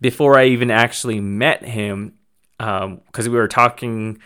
before 0.00 0.38
I 0.38 0.46
even 0.46 0.70
actually 0.70 1.20
met 1.20 1.64
him. 1.64 2.14
Because 2.58 3.26
um, 3.26 3.32
we 3.32 3.38
were 3.38 3.48
talking 3.48 4.18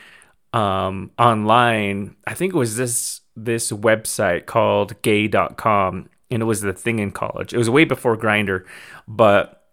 um, 0.55 1.11
online. 1.19 2.17
I 2.27 2.35
think 2.35 2.55
it 2.55 2.57
was 2.57 2.77
this 2.77 3.21
this 3.37 3.73
website 3.73 4.47
called 4.47 5.03
gay.com 5.03 6.09
and 6.31 6.43
it 6.43 6.47
was 6.47 6.61
the 6.61 6.73
thing 6.73 7.01
in 7.01 7.11
college. 7.11 7.53
It 7.53 7.59
was 7.59 7.69
way 7.69 7.85
before 7.85 8.17
Grindr, 8.17 8.65
but 9.09 9.65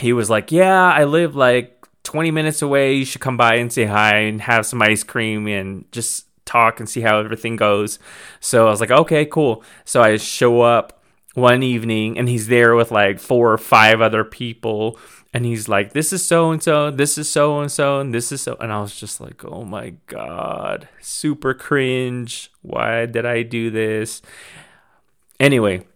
he 0.00 0.12
was 0.12 0.30
like, 0.30 0.50
"Yeah, 0.50 0.90
I 0.90 1.04
live 1.04 1.36
like 1.36 1.86
20 2.02 2.30
minutes 2.30 2.62
away. 2.62 2.94
You 2.94 3.04
should 3.04 3.20
come 3.20 3.36
by 3.36 3.56
and 3.56 3.70
say 3.70 3.84
hi 3.84 4.16
and 4.16 4.40
have 4.40 4.64
some 4.66 4.82
ice 4.82 5.04
cream 5.04 5.46
and 5.46 5.84
just 5.92 6.26
talk 6.46 6.80
and 6.80 6.88
see 6.88 7.02
how 7.02 7.18
everything 7.18 7.56
goes." 7.56 7.98
So 8.40 8.66
I 8.66 8.70
was 8.70 8.80
like, 8.80 8.90
"Okay, 8.90 9.26
cool." 9.26 9.62
So 9.84 10.02
I 10.02 10.16
show 10.16 10.62
up 10.62 11.02
one 11.34 11.62
evening 11.62 12.18
and 12.18 12.28
he's 12.28 12.48
there 12.48 12.74
with 12.74 12.90
like 12.90 13.18
four 13.20 13.52
or 13.52 13.58
five 13.58 14.00
other 14.00 14.24
people 14.24 14.98
and 15.32 15.44
he's 15.44 15.68
like, 15.68 15.92
"This 15.92 16.12
is 16.12 16.24
so 16.24 16.50
and 16.50 16.62
so, 16.62 16.90
this 16.90 17.16
is 17.16 17.30
so 17.30 17.60
and 17.60 17.70
so, 17.70 18.00
and 18.00 18.14
this 18.14 18.32
is 18.32 18.42
so," 18.42 18.56
and 18.60 18.72
I 18.72 18.80
was 18.80 18.94
just 18.94 19.20
like, 19.20 19.44
"Oh 19.44 19.64
my 19.64 19.94
god, 20.06 20.88
super 21.00 21.54
cringe! 21.54 22.50
Why 22.62 23.06
did 23.06 23.24
I 23.24 23.42
do 23.42 23.70
this?" 23.70 24.20
Anyway, 25.40 25.86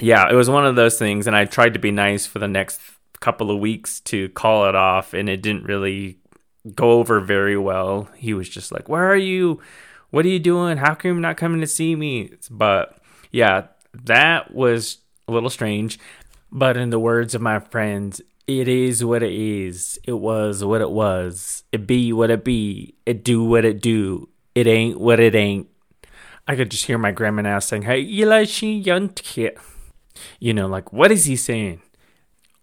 yeah, 0.00 0.30
it 0.30 0.34
was 0.34 0.48
one 0.48 0.66
of 0.66 0.76
those 0.76 0.98
things, 0.98 1.26
and 1.26 1.36
I 1.36 1.44
tried 1.44 1.74
to 1.74 1.80
be 1.80 1.90
nice 1.90 2.26
for 2.26 2.38
the 2.38 2.48
next 2.48 2.80
couple 3.20 3.50
of 3.50 3.58
weeks 3.58 4.00
to 4.00 4.28
call 4.30 4.68
it 4.68 4.74
off, 4.74 5.12
and 5.14 5.28
it 5.28 5.42
didn't 5.42 5.64
really 5.64 6.18
go 6.74 6.92
over 6.92 7.20
very 7.20 7.56
well. 7.56 8.08
He 8.16 8.34
was 8.34 8.48
just 8.48 8.72
like, 8.72 8.88
"Where 8.88 9.04
are 9.10 9.16
you? 9.16 9.60
What 10.10 10.24
are 10.24 10.28
you 10.28 10.38
doing? 10.38 10.78
How 10.78 10.94
come 10.94 11.12
you're 11.12 11.20
not 11.20 11.36
coming 11.36 11.60
to 11.60 11.66
see 11.66 11.96
me?" 11.96 12.32
But 12.50 12.98
yeah, 13.32 13.66
that 14.04 14.54
was 14.54 14.98
a 15.26 15.32
little 15.32 15.50
strange. 15.50 15.98
But 16.52 16.76
in 16.76 16.90
the 16.90 16.98
words 16.98 17.34
of 17.34 17.42
my 17.42 17.60
friends, 17.60 18.20
it 18.46 18.68
is 18.68 19.04
what 19.04 19.22
it 19.22 19.32
is. 19.32 19.98
It 20.04 20.14
was 20.14 20.64
what 20.64 20.80
it 20.80 20.90
was. 20.90 21.62
It 21.72 21.86
be 21.86 22.12
what 22.12 22.30
it 22.30 22.44
be. 22.44 22.94
It 23.06 23.24
do 23.24 23.44
what 23.44 23.64
it 23.64 23.80
do. 23.80 24.28
It 24.54 24.66
ain't 24.66 24.98
what 24.98 25.20
it 25.20 25.34
ain't. 25.34 25.68
I 26.48 26.56
could 26.56 26.70
just 26.70 26.86
hear 26.86 26.98
my 26.98 27.12
grandma 27.12 27.42
now 27.42 27.58
saying, 27.60 27.82
Hey, 27.82 28.00
Eli 28.00 28.44
kid. 28.44 29.56
You 30.38 30.52
know, 30.52 30.66
like, 30.66 30.92
what 30.92 31.12
is 31.12 31.26
he 31.26 31.36
saying? 31.36 31.80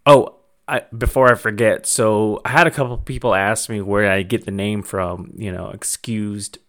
Oh, 0.06 0.36
I, 0.68 0.82
before 0.96 1.32
I 1.32 1.36
forget, 1.36 1.86
so 1.86 2.42
I 2.44 2.50
had 2.50 2.68
a 2.68 2.72
couple 2.72 2.98
people 2.98 3.34
ask 3.34 3.70
me 3.70 3.82
where 3.82 4.12
I 4.12 4.24
get 4.24 4.46
the 4.46 4.52
name 4.52 4.84
from, 4.84 5.32
you 5.38 5.52
know, 5.52 5.70
excused 5.70 6.60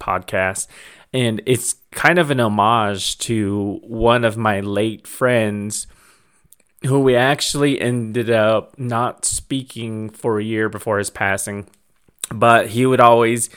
podcast. 0.00 0.66
And 1.12 1.42
it's 1.44 1.74
kind 1.90 2.18
of 2.18 2.30
an 2.30 2.40
homage 2.40 3.18
to 3.18 3.80
one 3.82 4.24
of 4.24 4.38
my 4.38 4.60
late 4.60 5.06
friends 5.06 5.86
who 6.86 7.00
we 7.00 7.14
actually 7.14 7.80
ended 7.80 8.30
up 8.30 8.78
not 8.78 9.24
speaking 9.24 10.10
for 10.10 10.38
a 10.38 10.44
year 10.44 10.68
before 10.68 10.98
his 10.98 11.10
passing. 11.10 11.68
But 12.30 12.68
he 12.68 12.86
would 12.86 13.00
always 13.00 13.50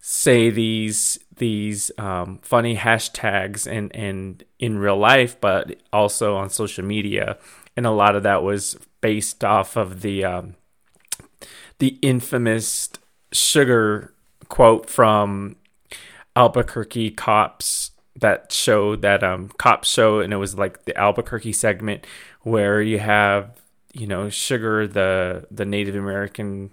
say 0.00 0.50
these 0.50 1.18
these 1.36 1.90
um, 1.98 2.38
funny 2.42 2.76
hashtags 2.76 3.70
and 3.70 3.94
and 3.94 4.44
in 4.58 4.78
real 4.78 4.96
life, 4.96 5.40
but 5.40 5.76
also 5.92 6.36
on 6.36 6.50
social 6.50 6.84
media, 6.84 7.38
and 7.76 7.86
a 7.86 7.90
lot 7.90 8.16
of 8.16 8.22
that 8.24 8.42
was 8.42 8.76
based 9.00 9.44
off 9.44 9.76
of 9.76 10.02
the 10.02 10.24
um, 10.24 10.56
the 11.78 11.98
infamous 12.02 12.90
sugar 13.32 14.14
quote 14.48 14.88
from 14.88 15.56
Albuquerque 16.34 17.10
cops 17.10 17.92
that 18.16 18.50
show, 18.50 18.96
that 18.96 19.22
um 19.22 19.50
cop 19.58 19.84
show, 19.84 20.20
and 20.20 20.32
it 20.32 20.36
was 20.36 20.56
like 20.56 20.84
the 20.84 20.96
Albuquerque 20.96 21.52
segment 21.52 22.06
where 22.48 22.80
you 22.80 22.98
have 22.98 23.60
you 23.92 24.06
know 24.06 24.28
Sugar, 24.28 24.86
the 24.86 25.46
the 25.50 25.64
Native 25.64 25.94
American 25.94 26.70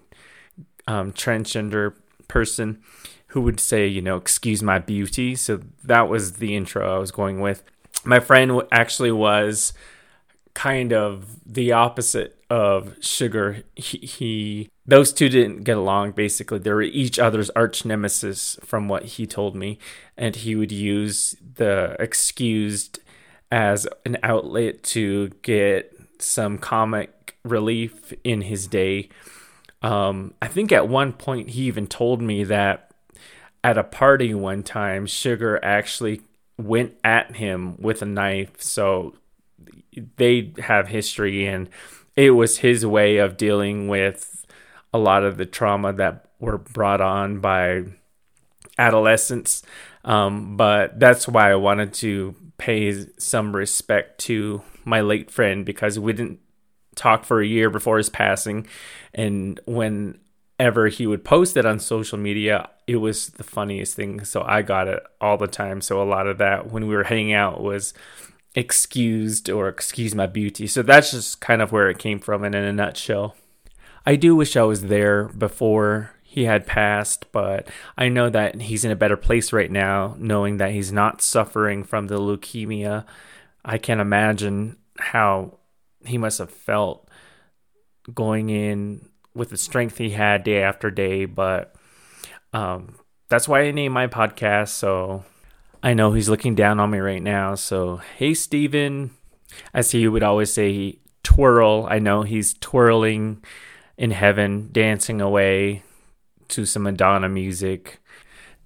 um, 0.87 1.11
transgender 1.13 1.93
person 2.27 2.81
who 3.27 3.41
would 3.41 3.59
say, 3.59 3.85
you 3.85 4.01
know, 4.01 4.15
excuse 4.15 4.63
my 4.63 4.79
beauty. 4.79 5.35
So 5.35 5.59
that 5.83 6.07
was 6.07 6.33
the 6.33 6.55
intro 6.55 6.95
I 6.95 6.99
was 6.99 7.11
going 7.11 7.41
with. 7.41 7.63
My 8.05 8.19
friend 8.19 8.61
actually 8.71 9.11
was 9.11 9.73
kind 10.53 10.93
of 10.93 11.39
the 11.45 11.73
opposite 11.73 12.41
of 12.49 12.95
Sugar. 13.01 13.63
He, 13.75 13.97
he 13.97 14.69
those 14.85 15.11
two 15.11 15.27
didn't 15.29 15.63
get 15.63 15.75
along 15.77 16.11
basically. 16.11 16.59
They 16.59 16.71
were 16.71 16.81
each 16.81 17.19
other's 17.19 17.49
arch 17.51 17.83
nemesis 17.83 18.57
from 18.63 18.87
what 18.87 19.03
he 19.03 19.25
told 19.25 19.55
me, 19.55 19.79
and 20.15 20.35
he 20.35 20.55
would 20.55 20.71
use 20.71 21.35
the 21.55 21.95
excused 21.99 22.99
as 23.51 23.87
an 24.05 24.17
outlet 24.23 24.83
to 24.83 25.29
get 25.41 25.91
some 26.19 26.57
comic 26.57 27.37
relief 27.43 28.13
in 28.23 28.41
his 28.41 28.67
day. 28.67 29.09
Um, 29.81 30.33
I 30.41 30.47
think 30.47 30.71
at 30.71 30.87
one 30.87 31.13
point 31.13 31.49
he 31.49 31.63
even 31.63 31.87
told 31.87 32.21
me 32.21 32.43
that 32.45 32.91
at 33.63 33.77
a 33.77 33.83
party 33.83 34.33
one 34.33 34.63
time, 34.63 35.05
Sugar 35.05 35.59
actually 35.63 36.21
went 36.57 36.95
at 37.03 37.35
him 37.35 37.77
with 37.81 38.01
a 38.01 38.05
knife. 38.05 38.61
So 38.61 39.15
they 40.17 40.53
have 40.59 40.87
history, 40.87 41.45
and 41.45 41.69
it 42.15 42.31
was 42.31 42.59
his 42.59 42.85
way 42.85 43.17
of 43.17 43.37
dealing 43.37 43.87
with 43.87 44.45
a 44.93 44.97
lot 44.97 45.23
of 45.23 45.37
the 45.37 45.45
trauma 45.45 45.93
that 45.93 46.29
were 46.39 46.57
brought 46.57 47.01
on 47.01 47.39
by 47.39 47.83
adolescence. 48.77 49.63
Um, 50.03 50.57
but 50.57 50.99
that's 50.99 51.27
why 51.27 51.51
I 51.51 51.55
wanted 51.55 51.93
to 51.95 52.35
pay 52.65 53.05
some 53.19 53.55
respect 53.55 54.19
to 54.19 54.63
my 54.83 54.99
late 54.99 55.29
friend 55.29 55.63
because 55.63 55.99
we 55.99 56.13
didn't 56.13 56.39
talk 56.95 57.23
for 57.23 57.39
a 57.39 57.45
year 57.45 57.69
before 57.69 57.97
his 57.97 58.09
passing. 58.09 58.65
And 59.13 59.59
whenever 59.67 60.87
he 60.87 61.05
would 61.05 61.23
post 61.23 61.57
it 61.57 61.65
on 61.67 61.79
social 61.79 62.17
media, 62.17 62.71
it 62.87 62.95
was 62.95 63.27
the 63.29 63.43
funniest 63.43 63.95
thing. 63.95 64.25
So 64.25 64.41
I 64.41 64.63
got 64.63 64.87
it 64.87 65.03
all 65.21 65.37
the 65.37 65.45
time. 65.45 65.79
So 65.79 66.01
a 66.01 66.09
lot 66.09 66.25
of 66.25 66.39
that 66.39 66.71
when 66.71 66.87
we 66.87 66.95
were 66.95 67.03
hanging 67.03 67.33
out 67.33 67.61
was 67.61 67.93
excused 68.55 69.47
or 69.47 69.67
excuse 69.67 70.15
my 70.15 70.25
beauty. 70.25 70.65
So 70.65 70.81
that's 70.81 71.11
just 71.11 71.41
kind 71.41 71.61
of 71.61 71.71
where 71.71 71.91
it 71.91 71.99
came 71.99 72.19
from 72.19 72.43
and 72.43 72.55
in 72.55 72.63
a 72.63 72.73
nutshell. 72.73 73.35
I 74.07 74.15
do 74.15 74.35
wish 74.35 74.57
I 74.57 74.63
was 74.63 74.85
there 74.85 75.25
before 75.25 76.14
he 76.35 76.43
had 76.43 76.67
passed, 76.67 77.31
but 77.31 77.69
I 77.97 78.09
know 78.09 78.29
that 78.29 78.59
he's 78.59 78.83
in 78.83 78.91
a 78.91 78.95
better 78.97 79.15
place 79.15 79.53
right 79.53 79.71
now, 79.71 80.17
knowing 80.19 80.57
that 80.57 80.73
he's 80.73 80.91
not 80.91 81.21
suffering 81.21 81.85
from 81.85 82.07
the 82.07 82.19
leukemia. 82.19 83.05
I 83.63 83.77
can't 83.77 84.01
imagine 84.01 84.75
how 84.99 85.59
he 86.05 86.17
must 86.17 86.39
have 86.39 86.51
felt 86.51 87.09
going 88.13 88.49
in 88.49 89.07
with 89.33 89.49
the 89.49 89.55
strength 89.55 89.97
he 89.97 90.09
had 90.09 90.43
day 90.43 90.61
after 90.61 90.91
day, 90.91 91.23
but 91.23 91.73
um, 92.51 92.99
that's 93.29 93.47
why 93.47 93.61
I 93.61 93.71
named 93.71 93.93
my 93.93 94.07
podcast. 94.07 94.71
So 94.71 95.23
I 95.81 95.93
know 95.93 96.11
he's 96.11 96.27
looking 96.27 96.53
down 96.53 96.81
on 96.81 96.91
me 96.91 96.97
right 96.97 97.23
now. 97.23 97.55
So, 97.55 98.01
hey, 98.17 98.33
Steven, 98.33 99.11
as 99.73 99.91
he 99.91 100.05
would 100.05 100.21
always 100.21 100.51
say, 100.51 100.99
twirl. 101.23 101.87
I 101.89 101.99
know 101.99 102.23
he's 102.23 102.55
twirling 102.55 103.41
in 103.97 104.11
heaven, 104.11 104.67
dancing 104.73 105.21
away 105.21 105.84
to 106.49 106.65
some 106.65 106.83
Madonna 106.83 107.29
music, 107.29 107.99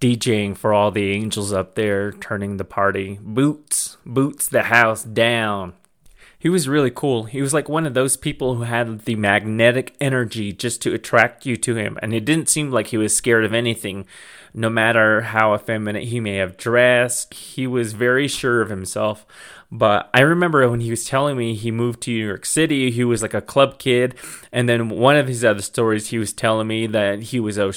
DJing 0.01 0.55
for 0.55 0.73
all 0.73 0.91
the 0.91 1.11
angels 1.11 1.51
up 1.53 1.75
there, 1.75 2.11
turning 2.11 2.57
the 2.57 2.63
party. 2.63 3.19
Boots, 3.21 3.97
boots 4.05 4.47
the 4.47 4.63
house 4.63 5.03
down 5.03 5.73
he 6.41 6.47
was 6.47 6.69
really 6.69 6.89
cool. 6.89 7.25
He 7.25 7.41
was 7.41 7.53
like 7.53 7.67
one 7.67 7.85
of 7.85 7.93
those 7.93 8.15
people 8.15 8.55
who 8.55 8.63
had 8.63 8.99
the 9.01 9.17
magnetic 9.17 9.93
energy 9.99 10.53
just 10.53 10.81
to 10.83 10.93
attract 10.93 11.45
you 11.45 11.57
to 11.57 11.75
him. 11.75 11.99
And 12.01 12.13
it 12.13 12.23
didn't 12.23 12.47
seem 12.47 12.71
like 12.71 12.87
he 12.87 12.97
was 12.97 13.13
scared 13.13 13.43
of 13.43 13.53
anything, 13.53 14.05
no 14.53 14.69
matter 14.69 15.19
how 15.19 15.53
effeminate 15.53 16.07
he 16.07 16.21
may 16.21 16.35
have 16.35 16.55
dressed. 16.55 17.33
He 17.33 17.67
was 17.67 17.91
very 17.91 18.29
sure 18.29 18.61
of 18.61 18.69
himself. 18.69 19.25
But 19.71 20.09
I 20.13 20.21
remember 20.21 20.67
when 20.69 20.79
he 20.79 20.89
was 20.89 21.05
telling 21.05 21.37
me 21.37 21.53
he 21.53 21.71
moved 21.71 22.01
to 22.01 22.11
New 22.11 22.25
York 22.25 22.45
City, 22.45 22.89
he 22.89 23.03
was 23.03 23.21
like 23.21 23.35
a 23.35 23.41
club 23.41 23.77
kid. 23.77 24.15
And 24.51 24.67
then 24.67 24.89
one 24.89 25.15
of 25.15 25.27
his 25.27 25.45
other 25.45 25.61
stories, 25.61 26.07
he 26.07 26.17
was 26.17 26.33
telling 26.33 26.67
me 26.67 26.87
that 26.87 27.23
he 27.23 27.39
was 27.39 27.57
a, 27.57 27.71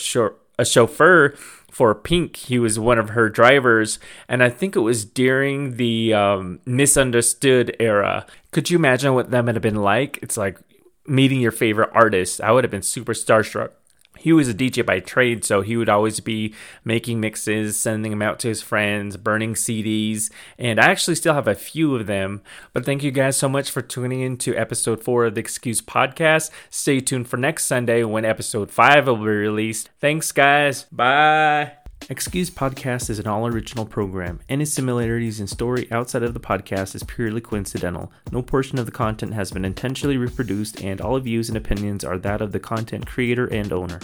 a 0.58 0.64
chauffeur 0.64 1.34
for 1.70 1.94
Pink. 1.94 2.36
He 2.36 2.58
was 2.58 2.78
one 2.78 2.98
of 2.98 3.10
her 3.10 3.28
drivers, 3.28 3.98
and 4.28 4.42
I 4.42 4.50
think 4.50 4.76
it 4.76 4.80
was 4.80 5.06
during 5.06 5.76
the 5.76 6.12
um, 6.12 6.60
Missundaztood 6.66 7.76
era. 7.80 8.26
Could 8.50 8.70
you 8.70 8.76
imagine 8.76 9.14
what 9.14 9.30
that 9.30 9.44
would 9.44 9.54
have 9.54 9.62
been 9.62 9.76
like? 9.82 10.18
It's 10.22 10.36
like 10.36 10.58
meeting 11.06 11.40
your 11.40 11.50
favorite 11.50 11.90
artist. 11.94 12.40
I 12.42 12.52
would 12.52 12.64
have 12.64 12.70
been 12.70 12.82
super 12.82 13.14
starstruck 13.14 13.70
he 14.18 14.32
was 14.32 14.48
a 14.48 14.54
DJ 14.54 14.84
by 14.84 15.00
trade, 15.00 15.44
so 15.44 15.62
he 15.62 15.76
would 15.76 15.88
always 15.88 16.20
be 16.20 16.54
making 16.84 17.20
mixes, 17.20 17.78
sending 17.78 18.10
them 18.10 18.22
out 18.22 18.38
to 18.40 18.48
his 18.48 18.62
friends, 18.62 19.16
burning 19.16 19.54
CDs, 19.54 20.30
and 20.58 20.78
I 20.78 20.86
actually 20.86 21.16
still 21.16 21.34
have 21.34 21.48
a 21.48 21.54
few 21.54 21.96
of 21.96 22.06
them. 22.06 22.42
But 22.72 22.84
thank 22.84 23.02
you 23.02 23.10
guys 23.10 23.36
so 23.36 23.48
much 23.48 23.70
for 23.70 23.82
tuning 23.82 24.20
in 24.20 24.36
to 24.38 24.56
episode 24.56 25.02
four 25.02 25.24
of 25.24 25.34
the 25.34 25.40
Excuse 25.40 25.82
Podcast. 25.82 26.50
Stay 26.70 27.00
tuned 27.00 27.28
for 27.28 27.36
next 27.36 27.64
Sunday 27.64 28.04
when 28.04 28.24
episode 28.24 28.70
five 28.70 29.06
will 29.06 29.16
be 29.16 29.24
released. 29.24 29.90
Thanks, 29.98 30.30
guys. 30.30 30.84
Bye. 30.92 31.81
Excuse 32.10 32.50
Podcast 32.50 33.08
is 33.10 33.20
an 33.20 33.28
all 33.28 33.46
original 33.46 33.86
program. 33.86 34.40
Any 34.48 34.64
similarities 34.64 35.38
in 35.38 35.46
story 35.46 35.90
outside 35.92 36.24
of 36.24 36.34
the 36.34 36.40
podcast 36.40 36.94
is 36.94 37.04
purely 37.04 37.40
coincidental. 37.40 38.12
No 38.32 38.42
portion 38.42 38.78
of 38.78 38.86
the 38.86 38.92
content 38.92 39.34
has 39.34 39.52
been 39.52 39.64
intentionally 39.64 40.16
reproduced, 40.16 40.82
and 40.82 41.00
all 41.00 41.18
views 41.20 41.48
and 41.48 41.56
opinions 41.56 42.04
are 42.04 42.18
that 42.18 42.42
of 42.42 42.52
the 42.52 42.60
content 42.60 43.06
creator 43.06 43.46
and 43.46 43.72
owner. 43.72 44.00